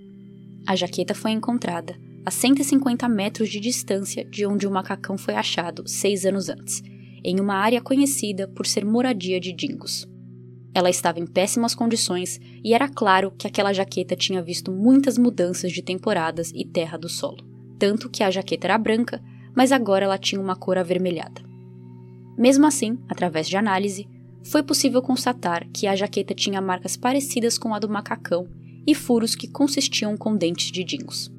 A 0.67 0.75
jaqueta 0.75 1.15
foi 1.15 1.33
encontrada 1.33 1.95
a 2.25 2.31
150 2.31 3.07
metros 3.07 3.51
de 3.51 3.61
distância 3.61 4.25
de 4.25 4.47
onde 4.47 4.67
o 4.67 4.71
macacão 4.71 5.19
foi 5.19 5.35
achado 5.35 5.87
seis 5.87 6.25
anos 6.25 6.49
antes, 6.49 6.81
em 7.23 7.39
uma 7.39 7.57
área 7.57 7.83
conhecida 7.83 8.49
por 8.49 8.67
ser 8.67 8.85
moradia 8.85 9.39
de 9.39 9.53
dingos. 9.53 10.09
Ela 10.73 10.89
estava 10.89 11.21
em 11.21 11.27
péssimas 11.27 11.75
condições 11.75 12.41
e 12.65 12.73
era 12.73 12.89
claro 12.89 13.31
que 13.37 13.47
aquela 13.47 13.75
jaqueta 13.75 14.17
tinha 14.17 14.41
visto 14.41 14.73
muitas 14.73 15.19
mudanças 15.19 15.71
de 15.71 15.83
temporadas 15.83 16.51
e 16.55 16.65
terra 16.65 16.97
do 16.97 17.11
solo, 17.11 17.45
tanto 17.79 18.09
que 18.09 18.23
a 18.23 18.31
jaqueta 18.31 18.69
era 18.69 18.79
branca, 18.79 19.21
mas 19.57 19.73
agora 19.73 20.05
ela 20.05 20.19
tinha 20.19 20.41
uma 20.41 20.55
cor 20.55 20.77
avermelhada. 20.77 21.41
Mesmo 22.37 22.67
assim, 22.67 22.99
através 23.09 23.49
de 23.49 23.57
análise, 23.57 24.07
foi 24.45 24.63
possível 24.63 25.01
constatar 25.01 25.67
que 25.73 25.87
a 25.87 25.97
jaqueta 25.97 26.35
tinha 26.35 26.61
marcas 26.61 26.97
parecidas 26.97 27.57
com 27.57 27.75
a 27.75 27.79
do 27.79 27.89
macacão 27.89 28.47
e 28.87 28.95
furos 28.95 29.35
que 29.35 29.49
consistiam 29.49 30.17
com 30.17 30.37
dentes 30.37 30.71
de 30.71 30.85
dingos. 30.85 31.33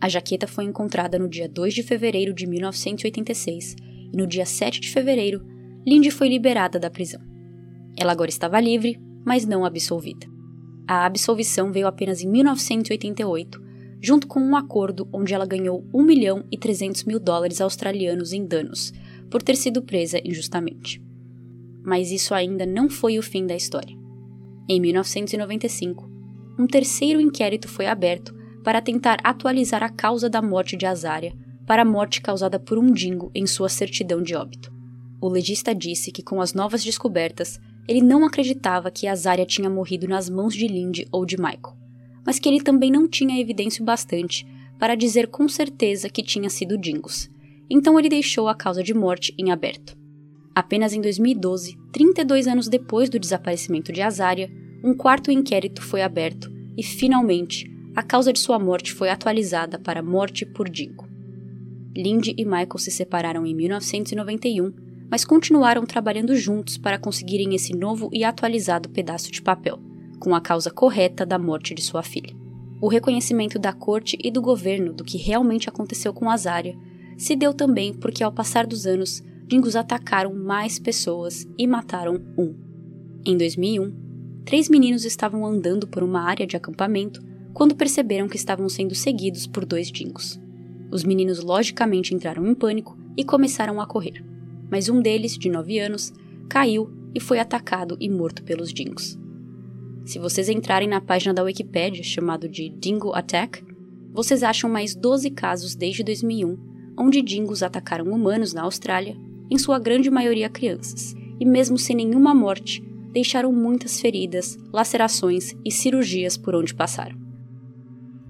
A 0.00 0.08
jaqueta 0.08 0.46
foi 0.46 0.64
encontrada 0.64 1.18
no 1.18 1.28
dia 1.28 1.46
2 1.46 1.74
de 1.74 1.82
fevereiro 1.82 2.32
de 2.32 2.46
1986 2.46 3.76
e 4.12 4.16
no 4.16 4.26
dia 4.26 4.46
7 4.46 4.80
de 4.80 4.90
fevereiro, 4.90 5.46
Lindy 5.86 6.10
foi 6.10 6.28
liberada 6.28 6.80
da 6.80 6.90
prisão. 6.90 7.20
Ela 7.96 8.12
agora 8.12 8.30
estava 8.30 8.58
livre, 8.58 8.98
mas 9.24 9.46
não 9.46 9.64
absolvida. 9.64 10.26
A 10.88 11.04
absolvição 11.04 11.70
veio 11.70 11.86
apenas 11.86 12.22
em 12.22 12.28
1988, 12.28 13.69
junto 14.00 14.26
com 14.26 14.40
um 14.40 14.56
acordo 14.56 15.08
onde 15.12 15.34
ela 15.34 15.46
ganhou 15.46 15.84
1 15.92 16.02
milhão 16.02 16.44
e 16.50 16.56
300 16.56 17.04
mil 17.04 17.20
dólares 17.20 17.60
australianos 17.60 18.32
em 18.32 18.44
danos 18.44 18.92
por 19.30 19.42
ter 19.42 19.56
sido 19.56 19.82
presa 19.82 20.20
injustamente 20.24 21.00
mas 21.82 22.10
isso 22.10 22.34
ainda 22.34 22.66
não 22.66 22.88
foi 22.88 23.18
o 23.18 23.22
fim 23.22 23.46
da 23.46 23.56
história. 23.56 23.96
Em 24.68 24.80
1995, 24.80 26.08
um 26.58 26.66
terceiro 26.66 27.20
inquérito 27.20 27.68
foi 27.68 27.86
aberto 27.86 28.34
para 28.62 28.82
tentar 28.82 29.18
atualizar 29.24 29.82
a 29.82 29.88
causa 29.88 30.28
da 30.28 30.42
morte 30.42 30.76
de 30.76 30.86
Azaria 30.86 31.32
para 31.66 31.82
a 31.82 31.84
morte 31.84 32.20
causada 32.20 32.58
por 32.58 32.78
um 32.78 32.92
dingo 32.92 33.30
em 33.34 33.46
sua 33.46 33.68
certidão 33.68 34.22
de 34.22 34.34
óbito. 34.34 34.72
O 35.20 35.28
legista 35.28 35.74
disse 35.74 36.10
que 36.10 36.22
com 36.22 36.40
as 36.40 36.52
novas 36.52 36.84
descobertas, 36.84 37.58
ele 37.88 38.02
não 38.02 38.24
acreditava 38.24 38.90
que 38.90 39.06
Azaria 39.06 39.46
tinha 39.46 39.70
morrido 39.70 40.06
nas 40.06 40.28
mãos 40.28 40.54
de 40.54 40.66
Lindy 40.66 41.06
ou 41.10 41.24
de 41.24 41.36
Michael, 41.36 41.76
mas 42.24 42.38
que 42.38 42.48
ele 42.48 42.60
também 42.60 42.90
não 42.90 43.08
tinha 43.08 43.40
evidência 43.40 43.84
bastante 43.84 44.46
para 44.78 44.94
dizer 44.94 45.28
com 45.28 45.48
certeza 45.48 46.08
que 46.08 46.22
tinha 46.22 46.48
sido 46.48 46.78
dingos. 46.78 47.28
Então 47.68 47.98
ele 47.98 48.08
deixou 48.08 48.48
a 48.48 48.54
causa 48.54 48.82
de 48.82 48.94
morte 48.94 49.34
em 49.38 49.50
aberto. 49.50 49.96
Apenas 50.54 50.92
em 50.92 51.00
2012, 51.00 51.78
32 51.92 52.48
anos 52.48 52.68
depois 52.68 53.08
do 53.08 53.18
desaparecimento 53.18 53.92
de 53.92 54.02
Azaria, 54.02 54.50
um 54.82 54.94
quarto 54.94 55.30
inquérito 55.30 55.82
foi 55.82 56.02
aberto 56.02 56.50
e, 56.76 56.82
finalmente, 56.82 57.70
a 57.94 58.02
causa 58.02 58.32
de 58.32 58.38
sua 58.40 58.58
morte 58.58 58.92
foi 58.92 59.10
atualizada 59.10 59.78
para 59.78 60.02
morte 60.02 60.46
por 60.46 60.68
Dingo. 60.68 61.08
Lindy 61.96 62.34
e 62.36 62.44
Michael 62.44 62.78
se 62.78 62.90
separaram 62.90 63.44
em 63.44 63.54
1991, 63.54 64.72
mas 65.10 65.24
continuaram 65.24 65.84
trabalhando 65.84 66.34
juntos 66.36 66.78
para 66.78 66.98
conseguirem 66.98 67.54
esse 67.54 67.74
novo 67.74 68.08
e 68.12 68.24
atualizado 68.24 68.88
pedaço 68.88 69.30
de 69.30 69.42
papel, 69.42 69.78
com 70.20 70.34
a 70.34 70.40
causa 70.40 70.70
correta 70.70 71.24
da 71.24 71.38
morte 71.38 71.74
de 71.74 71.82
sua 71.82 72.02
filha. 72.02 72.36
O 72.80 72.88
reconhecimento 72.88 73.58
da 73.58 73.72
corte 73.72 74.16
e 74.22 74.30
do 74.30 74.40
governo 74.40 74.92
do 74.92 75.02
que 75.02 75.18
realmente 75.18 75.68
aconteceu 75.68 76.12
com 76.12 76.30
Azaria 76.30 76.76
se 77.16 77.34
deu 77.34 77.52
também 77.52 77.92
porque, 77.92 78.22
ao 78.22 78.30
passar 78.30 78.66
dos 78.66 78.86
anos, 78.86 79.22
dingos 79.46 79.74
atacaram 79.74 80.34
mais 80.34 80.78
pessoas 80.78 81.46
e 81.58 81.66
mataram 81.66 82.22
um. 82.38 82.54
Em 83.24 83.36
2001, 83.36 83.92
três 84.44 84.68
meninos 84.68 85.04
estavam 85.04 85.44
andando 85.44 85.88
por 85.88 86.02
uma 86.02 86.22
área 86.22 86.46
de 86.46 86.56
acampamento 86.56 87.20
quando 87.52 87.74
perceberam 87.74 88.28
que 88.28 88.36
estavam 88.36 88.68
sendo 88.68 88.94
seguidos 88.94 89.46
por 89.46 89.64
dois 89.64 89.90
dingos. 89.90 90.40
Os 90.90 91.04
meninos 91.04 91.40
logicamente 91.40 92.14
entraram 92.14 92.46
em 92.46 92.54
pânico 92.54 92.96
e 93.16 93.24
começaram 93.24 93.80
a 93.80 93.86
correr, 93.86 94.24
mas 94.70 94.88
um 94.88 95.00
deles, 95.00 95.36
de 95.36 95.48
9 95.48 95.78
anos, 95.78 96.12
caiu 96.48 96.90
e 97.14 97.20
foi 97.20 97.38
atacado 97.38 97.96
e 98.00 98.08
morto 98.08 98.42
pelos 98.42 98.72
dingos. 98.72 99.18
Se 100.10 100.18
vocês 100.18 100.48
entrarem 100.48 100.88
na 100.88 101.00
página 101.00 101.32
da 101.32 101.44
Wikipedia 101.44 102.02
chamado 102.02 102.48
de 102.48 102.68
Dingo 102.68 103.14
Attack, 103.14 103.62
vocês 104.12 104.42
acham 104.42 104.68
mais 104.68 104.92
12 104.92 105.30
casos 105.30 105.76
desde 105.76 106.02
2001 106.02 106.58
onde 106.98 107.22
dingos 107.22 107.62
atacaram 107.62 108.06
humanos 108.06 108.52
na 108.52 108.62
Austrália 108.62 109.16
em 109.48 109.56
sua 109.56 109.78
grande 109.78 110.10
maioria 110.10 110.48
crianças, 110.48 111.14
e, 111.38 111.44
mesmo 111.46 111.78
sem 111.78 111.94
nenhuma 111.94 112.34
morte, 112.34 112.82
deixaram 113.12 113.52
muitas 113.52 114.00
feridas, 114.00 114.58
lacerações 114.72 115.54
e 115.64 115.70
cirurgias 115.70 116.36
por 116.36 116.56
onde 116.56 116.74
passaram. 116.74 117.16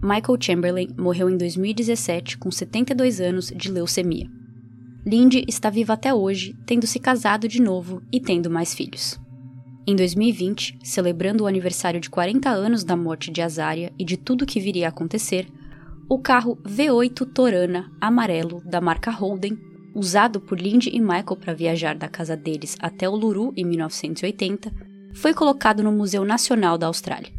Michael 0.03 0.38
Chamberlain 0.38 0.88
morreu 0.99 1.31
em 1.31 1.38
2017 1.38 2.37
com 2.37 2.51
72 2.51 3.23
anos 3.23 3.47
de 3.57 3.73
leucemia. 3.73 4.29
Lindy 5.07 5.47
está 5.49 5.71
viva 5.71 5.95
até 5.95 6.12
hoje, 6.12 6.55
tendo 6.66 6.87
se 6.87 6.99
casado 6.99 7.49
de 7.49 7.62
novo 7.62 8.03
e 8.12 8.21
tendo 8.21 8.51
mais 8.51 8.75
filhos. 8.75 9.19
Em 9.90 9.96
2020, 9.96 10.79
celebrando 10.85 11.42
o 11.42 11.46
aniversário 11.48 11.98
de 11.98 12.09
40 12.09 12.48
anos 12.48 12.85
da 12.85 12.94
morte 12.94 13.29
de 13.29 13.42
Azaria 13.42 13.92
e 13.98 14.05
de 14.05 14.16
tudo 14.16 14.46
que 14.46 14.61
viria 14.61 14.87
a 14.87 14.88
acontecer, 14.90 15.48
o 16.09 16.16
carro 16.16 16.57
V8 16.64 17.26
Torana 17.35 17.90
amarelo 18.00 18.62
da 18.64 18.81
marca 18.81 19.11
Holden 19.11 19.59
usado 19.92 20.40
por 20.40 20.61
Lindy 20.61 20.90
e 20.90 21.00
Michael 21.00 21.37
para 21.40 21.55
viajar 21.55 21.96
da 21.96 22.07
casa 22.07 22.37
deles 22.37 22.76
até 22.79 23.09
o 23.09 23.16
Luru 23.16 23.53
em 23.57 23.64
1980, 23.64 24.72
foi 25.12 25.35
colocado 25.35 25.83
no 25.83 25.90
Museu 25.90 26.24
Nacional 26.24 26.79
da 26.79 26.87
Austrália. 26.87 27.33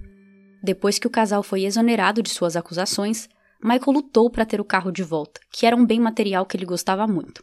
Depois 0.61 0.99
que 0.99 1.07
o 1.07 1.09
casal 1.09 1.43
foi 1.43 1.63
exonerado 1.63 2.21
de 2.21 2.31
suas 2.31 2.57
acusações, 2.57 3.29
Michael 3.63 3.93
lutou 3.93 4.29
para 4.29 4.45
ter 4.45 4.59
o 4.59 4.65
carro 4.65 4.91
de 4.91 5.03
volta, 5.03 5.39
que 5.53 5.65
era 5.65 5.73
um 5.73 5.85
bem 5.85 6.01
material 6.01 6.45
que 6.45 6.57
ele 6.57 6.65
gostava 6.65 7.07
muito. 7.07 7.41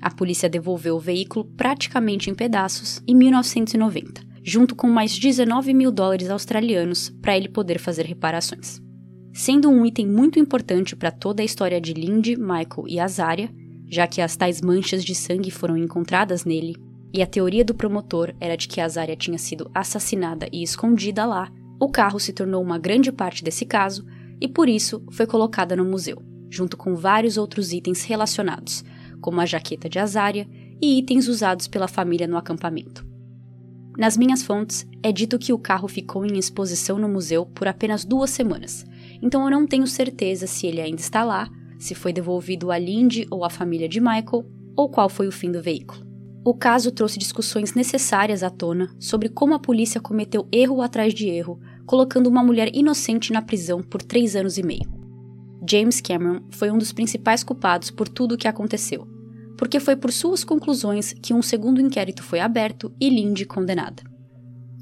A 0.00 0.10
polícia 0.10 0.48
devolveu 0.48 0.96
o 0.96 1.00
veículo 1.00 1.44
praticamente 1.56 2.30
em 2.30 2.34
pedaços 2.34 3.02
em 3.06 3.14
1990, 3.14 4.22
junto 4.44 4.74
com 4.76 4.88
mais 4.88 5.18
19 5.18 5.74
mil 5.74 5.90
dólares 5.90 6.30
australianos 6.30 7.10
para 7.20 7.36
ele 7.36 7.48
poder 7.48 7.78
fazer 7.78 8.06
reparações. 8.06 8.80
Sendo 9.32 9.68
um 9.68 9.84
item 9.84 10.06
muito 10.06 10.38
importante 10.38 10.96
para 10.96 11.10
toda 11.10 11.42
a 11.42 11.44
história 11.44 11.80
de 11.80 11.92
Lindy, 11.92 12.36
Michael 12.36 12.84
e 12.86 12.98
Azaria, 12.98 13.50
já 13.90 14.06
que 14.06 14.20
as 14.20 14.36
tais 14.36 14.60
manchas 14.60 15.04
de 15.04 15.14
sangue 15.14 15.50
foram 15.50 15.76
encontradas 15.76 16.44
nele, 16.44 16.76
e 17.12 17.22
a 17.22 17.26
teoria 17.26 17.64
do 17.64 17.74
promotor 17.74 18.34
era 18.40 18.56
de 18.56 18.68
que 18.68 18.80
Azaria 18.80 19.16
tinha 19.16 19.38
sido 19.38 19.70
assassinada 19.74 20.48
e 20.52 20.62
escondida 20.62 21.24
lá, 21.24 21.50
o 21.80 21.88
carro 21.88 22.18
se 22.18 22.32
tornou 22.32 22.62
uma 22.62 22.78
grande 22.78 23.10
parte 23.10 23.42
desse 23.42 23.64
caso 23.64 24.04
e 24.40 24.48
por 24.48 24.68
isso 24.68 25.02
foi 25.10 25.26
colocada 25.26 25.74
no 25.74 25.84
museu, 25.84 26.22
junto 26.50 26.76
com 26.76 26.94
vários 26.94 27.36
outros 27.36 27.72
itens 27.72 28.04
relacionados, 28.04 28.84
como 29.20 29.40
a 29.40 29.46
jaqueta 29.46 29.88
de 29.88 29.98
Azaria 29.98 30.48
e 30.80 30.98
itens 30.98 31.28
usados 31.28 31.68
pela 31.68 31.88
família 31.88 32.26
no 32.26 32.36
acampamento. 32.36 33.06
Nas 33.96 34.16
minhas 34.16 34.42
fontes, 34.42 34.86
é 35.02 35.10
dito 35.10 35.38
que 35.38 35.52
o 35.52 35.58
carro 35.58 35.88
ficou 35.88 36.24
em 36.24 36.38
exposição 36.38 36.98
no 36.98 37.08
museu 37.08 37.44
por 37.44 37.66
apenas 37.66 38.04
duas 38.04 38.30
semanas, 38.30 38.86
então 39.20 39.44
eu 39.44 39.50
não 39.50 39.66
tenho 39.66 39.86
certeza 39.86 40.46
se 40.46 40.66
ele 40.66 40.80
ainda 40.80 41.00
está 41.00 41.24
lá 41.24 41.50
se 41.78 41.94
foi 41.94 42.12
devolvido 42.12 42.70
a 42.70 42.78
Lindy 42.78 43.26
ou 43.30 43.44
à 43.44 43.50
família 43.50 43.88
de 43.88 44.00
Michael, 44.00 44.44
ou 44.76 44.88
qual 44.88 45.08
foi 45.08 45.28
o 45.28 45.32
fim 45.32 45.50
do 45.50 45.62
veículo. 45.62 46.06
O 46.44 46.54
caso 46.54 46.90
trouxe 46.90 47.18
discussões 47.18 47.74
necessárias 47.74 48.42
à 48.42 48.50
tona 48.50 48.90
sobre 48.98 49.28
como 49.28 49.54
a 49.54 49.58
polícia 49.58 50.00
cometeu 50.00 50.46
erro 50.50 50.82
atrás 50.82 51.14
de 51.14 51.28
erro, 51.28 51.60
colocando 51.86 52.26
uma 52.26 52.42
mulher 52.42 52.74
inocente 52.74 53.32
na 53.32 53.42
prisão 53.42 53.82
por 53.82 54.02
três 54.02 54.34
anos 54.34 54.58
e 54.58 54.62
meio. 54.62 54.97
James 55.68 56.00
Cameron 56.00 56.40
foi 56.50 56.70
um 56.70 56.78
dos 56.78 56.92
principais 56.92 57.44
culpados 57.44 57.90
por 57.90 58.08
tudo 58.08 58.34
o 58.34 58.38
que 58.38 58.48
aconteceu, 58.48 59.06
porque 59.56 59.78
foi 59.78 59.96
por 59.96 60.12
suas 60.12 60.44
conclusões 60.44 61.12
que 61.12 61.34
um 61.34 61.42
segundo 61.42 61.80
inquérito 61.80 62.22
foi 62.22 62.40
aberto 62.40 62.92
e 63.00 63.10
Lindy 63.10 63.44
condenada. 63.44 64.02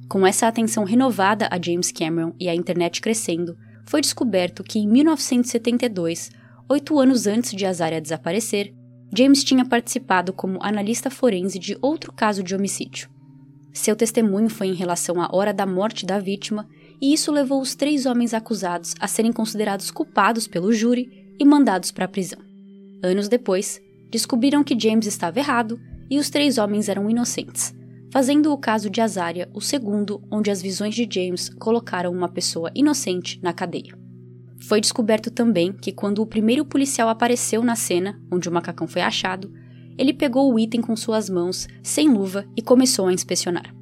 Com 0.09 0.27
essa 0.27 0.46
atenção 0.46 0.85
renovada 0.85 1.49
a 1.51 1.61
James 1.61 1.90
Cameron 1.90 2.33
e 2.38 2.49
a 2.49 2.55
internet 2.55 3.01
crescendo, 3.01 3.57
foi 3.85 4.01
descoberto 4.01 4.62
que 4.62 4.79
em 4.79 4.87
1972 4.87 6.31
Oito 6.68 6.99
anos 6.99 7.29
antes 7.29 7.53
de 7.53 7.64
Azaria 7.64 8.01
desaparecer, 8.01 8.75
James 9.16 9.44
tinha 9.44 9.64
participado 9.64 10.33
como 10.33 10.59
analista 10.61 11.09
forense 11.09 11.61
de 11.61 11.79
outro 11.81 12.12
caso 12.12 12.42
de 12.42 12.57
homicídio. 12.57 13.09
Seu 13.72 13.94
testemunho 13.94 14.49
foi 14.49 14.66
em 14.66 14.75
relação 14.75 15.22
à 15.22 15.29
hora 15.33 15.55
da 15.55 15.64
morte 15.64 16.05
da 16.05 16.18
vítima, 16.18 16.66
e 17.00 17.12
isso 17.12 17.30
levou 17.32 17.61
os 17.61 17.74
três 17.74 18.06
homens 18.06 18.32
acusados 18.35 18.94
a 19.00 19.06
serem 19.06 19.32
considerados 19.32 19.90
culpados 19.90 20.46
pelo 20.46 20.72
júri 20.72 21.30
e 21.38 21.44
mandados 21.44 21.90
para 21.90 22.04
a 22.04 22.09
prisão. 22.09 22.38
Anos 23.02 23.28
depois, 23.28 23.80
descobriram 24.11 24.64
que 24.64 24.78
James 24.78 25.06
estava 25.06 25.38
errado 25.38 25.80
e 26.11 26.18
os 26.18 26.30
três 26.30 26.59
homens 26.59 26.88
eram 26.88 27.11
inocentes, 27.11 27.74
fazendo 28.11 28.52
o 28.52 28.59
caso 28.59 28.88
de 28.88 29.00
Azaria 29.00 29.48
o 29.52 29.61
segundo 29.61 30.22
onde 30.30 30.50
as 30.50 30.62
visões 30.62 30.94
de 30.94 31.06
James 31.11 31.48
colocaram 31.48 32.12
uma 32.12 32.28
pessoa 32.28 32.70
inocente 32.74 33.38
na 33.42 33.52
cadeia. 33.52 33.96
Foi 34.59 34.80
descoberto 34.80 35.30
também 35.30 35.72
que 35.72 35.92
quando 35.92 36.22
o 36.22 36.26
primeiro 36.26 36.64
policial 36.64 37.09
apareceu 37.09 37.62
na 37.62 37.76
cena, 37.76 38.18
onde 38.32 38.48
o 38.48 38.52
macacão 38.52 38.87
foi 38.87 39.02
achado, 39.02 39.52
ele 39.98 40.12
pegou 40.12 40.52
o 40.52 40.59
item 40.59 40.80
com 40.80 40.96
suas 40.96 41.28
mãos, 41.28 41.68
sem 41.82 42.09
luva, 42.09 42.46
e 42.56 42.62
começou 42.62 43.06
a 43.06 43.12
inspecionar. 43.12 43.75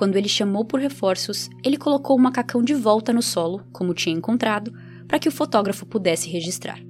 Quando 0.00 0.16
ele 0.16 0.30
chamou 0.30 0.64
por 0.64 0.80
reforços, 0.80 1.50
ele 1.62 1.76
colocou 1.76 2.16
o 2.16 2.18
macacão 2.18 2.62
de 2.62 2.72
volta 2.72 3.12
no 3.12 3.20
solo, 3.20 3.66
como 3.70 3.92
tinha 3.92 4.16
encontrado, 4.16 4.72
para 5.06 5.18
que 5.18 5.28
o 5.28 5.30
fotógrafo 5.30 5.84
pudesse 5.84 6.26
registrar. 6.26 6.80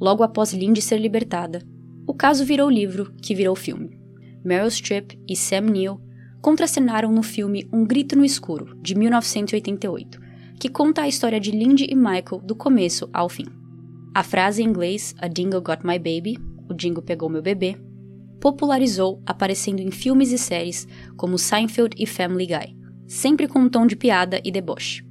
Logo 0.00 0.24
após 0.24 0.52
Lindy 0.52 0.82
ser 0.82 0.98
libertada, 0.98 1.62
o 2.04 2.12
caso 2.12 2.44
virou 2.44 2.68
livro, 2.68 3.14
que 3.22 3.32
virou 3.32 3.54
filme. 3.54 3.96
Meryl 4.44 4.68
Streep 4.72 5.12
e 5.28 5.36
Sam 5.36 5.70
Neill 5.70 6.00
contracenaram 6.40 7.12
no 7.12 7.22
filme 7.22 7.68
Um 7.72 7.84
Grito 7.84 8.18
no 8.18 8.24
Escuro, 8.24 8.76
de 8.82 8.96
1988, 8.96 10.18
que 10.58 10.68
conta 10.68 11.02
a 11.02 11.08
história 11.08 11.38
de 11.38 11.52
Lindy 11.52 11.86
e 11.88 11.94
Michael 11.94 12.42
do 12.42 12.56
começo 12.56 13.08
ao 13.12 13.28
fim. 13.28 13.46
A 14.12 14.24
frase 14.24 14.64
em 14.64 14.66
inglês 14.66 15.14
A 15.20 15.28
Dingo 15.28 15.60
Got 15.60 15.86
My 15.86 15.96
Baby, 15.96 16.40
o 16.68 16.74
Dingo 16.74 17.02
pegou 17.02 17.28
meu 17.28 17.40
bebê, 17.40 17.76
popularizou 18.42 19.22
aparecendo 19.24 19.78
em 19.78 19.92
filmes 19.92 20.32
e 20.32 20.36
séries 20.36 20.88
como 21.16 21.38
Seinfeld 21.38 21.94
e 21.96 22.04
Family 22.04 22.46
Guy, 22.46 22.76
sempre 23.06 23.46
com 23.46 23.60
um 23.60 23.68
tom 23.68 23.86
de 23.86 23.94
piada 23.94 24.40
e 24.44 24.50
deboche. 24.50 25.06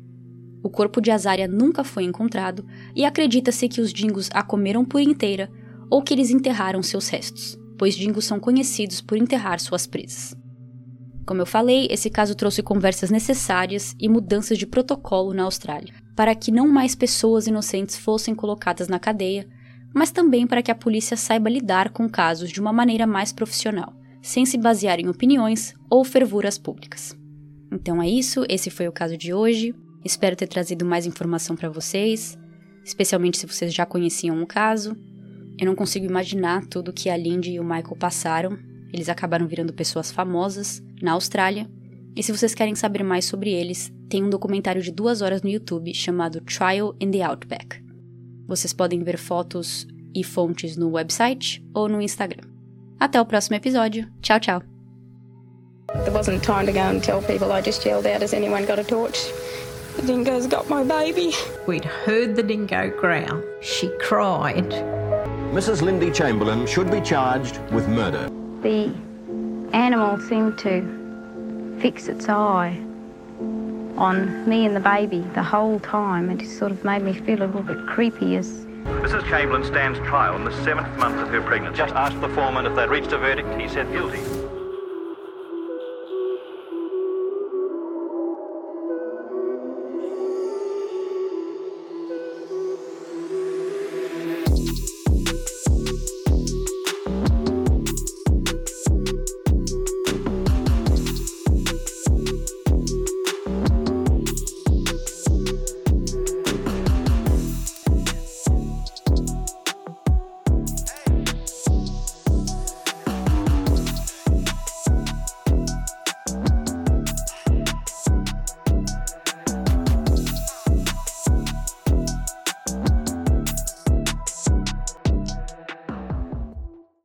O 0.61 0.69
corpo 0.69 0.99
de 0.99 1.11
Azaria 1.11 1.47
nunca 1.47 1.81
foi 1.81 2.03
encontrado 2.03 2.65
e 2.93 3.05
acredita-se 3.05 3.69
que 3.69 3.79
os 3.79 3.93
dingos 3.93 4.29
a 4.33 4.43
comeram 4.43 4.83
por 4.83 4.99
inteira 4.99 5.49
ou 5.89 6.01
que 6.01 6.13
eles 6.13 6.29
enterraram 6.29 6.83
seus 6.83 7.07
restos, 7.07 7.57
pois 7.77 7.95
dingos 7.95 8.25
são 8.25 8.37
conhecidos 8.37 8.99
por 8.99 9.17
enterrar 9.17 9.61
suas 9.61 9.87
presas. 9.87 10.35
Como 11.25 11.41
eu 11.41 11.45
falei, 11.45 11.87
esse 11.89 12.09
caso 12.09 12.35
trouxe 12.35 12.61
conversas 12.61 13.09
necessárias 13.09 13.95
e 13.97 14.09
mudanças 14.09 14.57
de 14.57 14.67
protocolo 14.67 15.33
na 15.33 15.43
Austrália, 15.43 15.93
para 16.17 16.35
que 16.35 16.51
não 16.51 16.67
mais 16.67 16.95
pessoas 16.95 17.47
inocentes 17.47 17.95
fossem 17.95 18.35
colocadas 18.35 18.89
na 18.89 18.99
cadeia, 18.99 19.47
mas 19.93 20.11
também 20.11 20.47
para 20.47 20.61
que 20.61 20.71
a 20.71 20.75
polícia 20.75 21.17
saiba 21.17 21.49
lidar 21.49 21.89
com 21.89 22.09
casos 22.09 22.49
de 22.49 22.59
uma 22.59 22.71
maneira 22.71 23.05
mais 23.05 23.31
profissional, 23.31 23.93
sem 24.21 24.45
se 24.45 24.57
basear 24.57 24.99
em 24.99 25.09
opiniões 25.09 25.73
ou 25.89 26.03
fervuras 26.03 26.57
públicas. 26.57 27.15
Então 27.71 28.01
é 28.01 28.09
isso, 28.09 28.45
esse 28.49 28.69
foi 28.69 28.87
o 28.87 28.91
caso 28.91 29.17
de 29.17 29.33
hoje. 29.33 29.73
Espero 30.03 30.35
ter 30.35 30.47
trazido 30.47 30.85
mais 30.85 31.05
informação 31.05 31.55
para 31.55 31.69
vocês, 31.69 32.37
especialmente 32.83 33.37
se 33.37 33.47
vocês 33.47 33.73
já 33.73 33.85
conheciam 33.85 34.41
o 34.41 34.47
caso. 34.47 34.95
Eu 35.59 35.67
não 35.67 35.75
consigo 35.75 36.05
imaginar 36.05 36.65
tudo 36.65 36.93
que 36.93 37.09
a 37.09 37.15
Lindy 37.15 37.51
e 37.51 37.59
o 37.59 37.63
Michael 37.63 37.95
passaram. 37.97 38.57
Eles 38.91 39.09
acabaram 39.09 39.47
virando 39.47 39.73
pessoas 39.73 40.11
famosas, 40.11 40.81
na 41.01 41.13
Austrália. 41.13 41.69
E 42.15 42.23
se 42.23 42.31
vocês 42.31 42.53
querem 42.53 42.75
saber 42.75 43.03
mais 43.03 43.25
sobre 43.25 43.51
eles, 43.51 43.91
tem 44.09 44.23
um 44.23 44.29
documentário 44.29 44.81
de 44.81 44.91
duas 44.91 45.21
horas 45.21 45.41
no 45.41 45.49
YouTube 45.49 45.93
chamado 45.93 46.41
Trial 46.41 46.95
in 46.99 47.11
the 47.11 47.21
Outback. 47.21 47.90
Vocês 48.51 48.73
podem 48.73 49.01
ver 49.01 49.17
fotos 49.17 49.87
e 50.13 50.25
fontes 50.25 50.75
no 50.75 50.91
website 50.91 51.63
ou 51.73 51.87
no 51.87 52.01
Instagram. 52.01 52.49
Até 52.99 53.21
o 53.21 53.25
próximo 53.25 53.55
episódio. 53.55 54.11
Tchau, 54.21 54.41
tchau. 54.41 54.61
There 56.03 56.11
wasn't 56.11 56.43
time 56.43 56.65
to 56.65 56.73
go 56.73 56.81
and 56.81 56.99
tell 56.99 57.21
people. 57.21 57.49
I 57.53 57.61
just 57.61 57.85
yelled 57.85 58.05
out, 58.05 58.21
"Has 58.21 58.33
anyone 58.33 58.65
got 58.65 58.77
a 58.77 58.83
torch?" 58.83 59.17
The 59.95 60.01
dingo's 60.05 60.47
got 60.47 60.67
my 60.69 60.83
baby. 60.83 61.33
We'd 61.65 61.85
heard 61.85 62.35
the 62.35 62.43
dingo 62.43 62.91
growl. 62.99 63.41
She 63.61 63.87
cried. 64.05 64.69
Mrs. 65.53 65.81
Lindy 65.81 66.11
Chamberlain 66.11 66.67
should 66.67 66.91
be 66.91 66.99
charged 66.99 67.57
with 67.71 67.87
murder. 67.87 68.27
The 68.63 68.91
animal 69.71 70.19
seemed 70.27 70.57
to 70.57 70.83
fix 71.79 72.09
its 72.09 72.27
eye 72.27 72.77
on 73.97 74.47
me 74.47 74.65
and 74.65 74.75
the 74.75 74.79
baby 74.79 75.19
the 75.33 75.43
whole 75.43 75.79
time. 75.79 76.29
It 76.29 76.39
just 76.39 76.57
sort 76.57 76.71
of 76.71 76.83
made 76.83 77.01
me 77.01 77.13
feel 77.13 77.43
a 77.43 77.45
little 77.45 77.63
bit 77.63 77.85
creepy 77.87 78.35
as 78.35 78.65
Mrs. 78.85 79.27
Chamberlain 79.29 79.63
stands 79.63 79.99
trial 79.99 80.35
in 80.35 80.43
the 80.43 80.63
seventh 80.63 80.97
month 80.97 81.15
of 81.17 81.29
her 81.29 81.41
pregnancy. 81.41 81.77
Just 81.77 81.93
asked 81.93 82.19
the 82.19 82.29
foreman 82.29 82.65
if 82.65 82.75
they'd 82.75 82.89
reached 82.89 83.11
a 83.11 83.17
verdict. 83.17 83.59
He 83.59 83.67
said 83.67 83.91
guilty. 83.91 84.40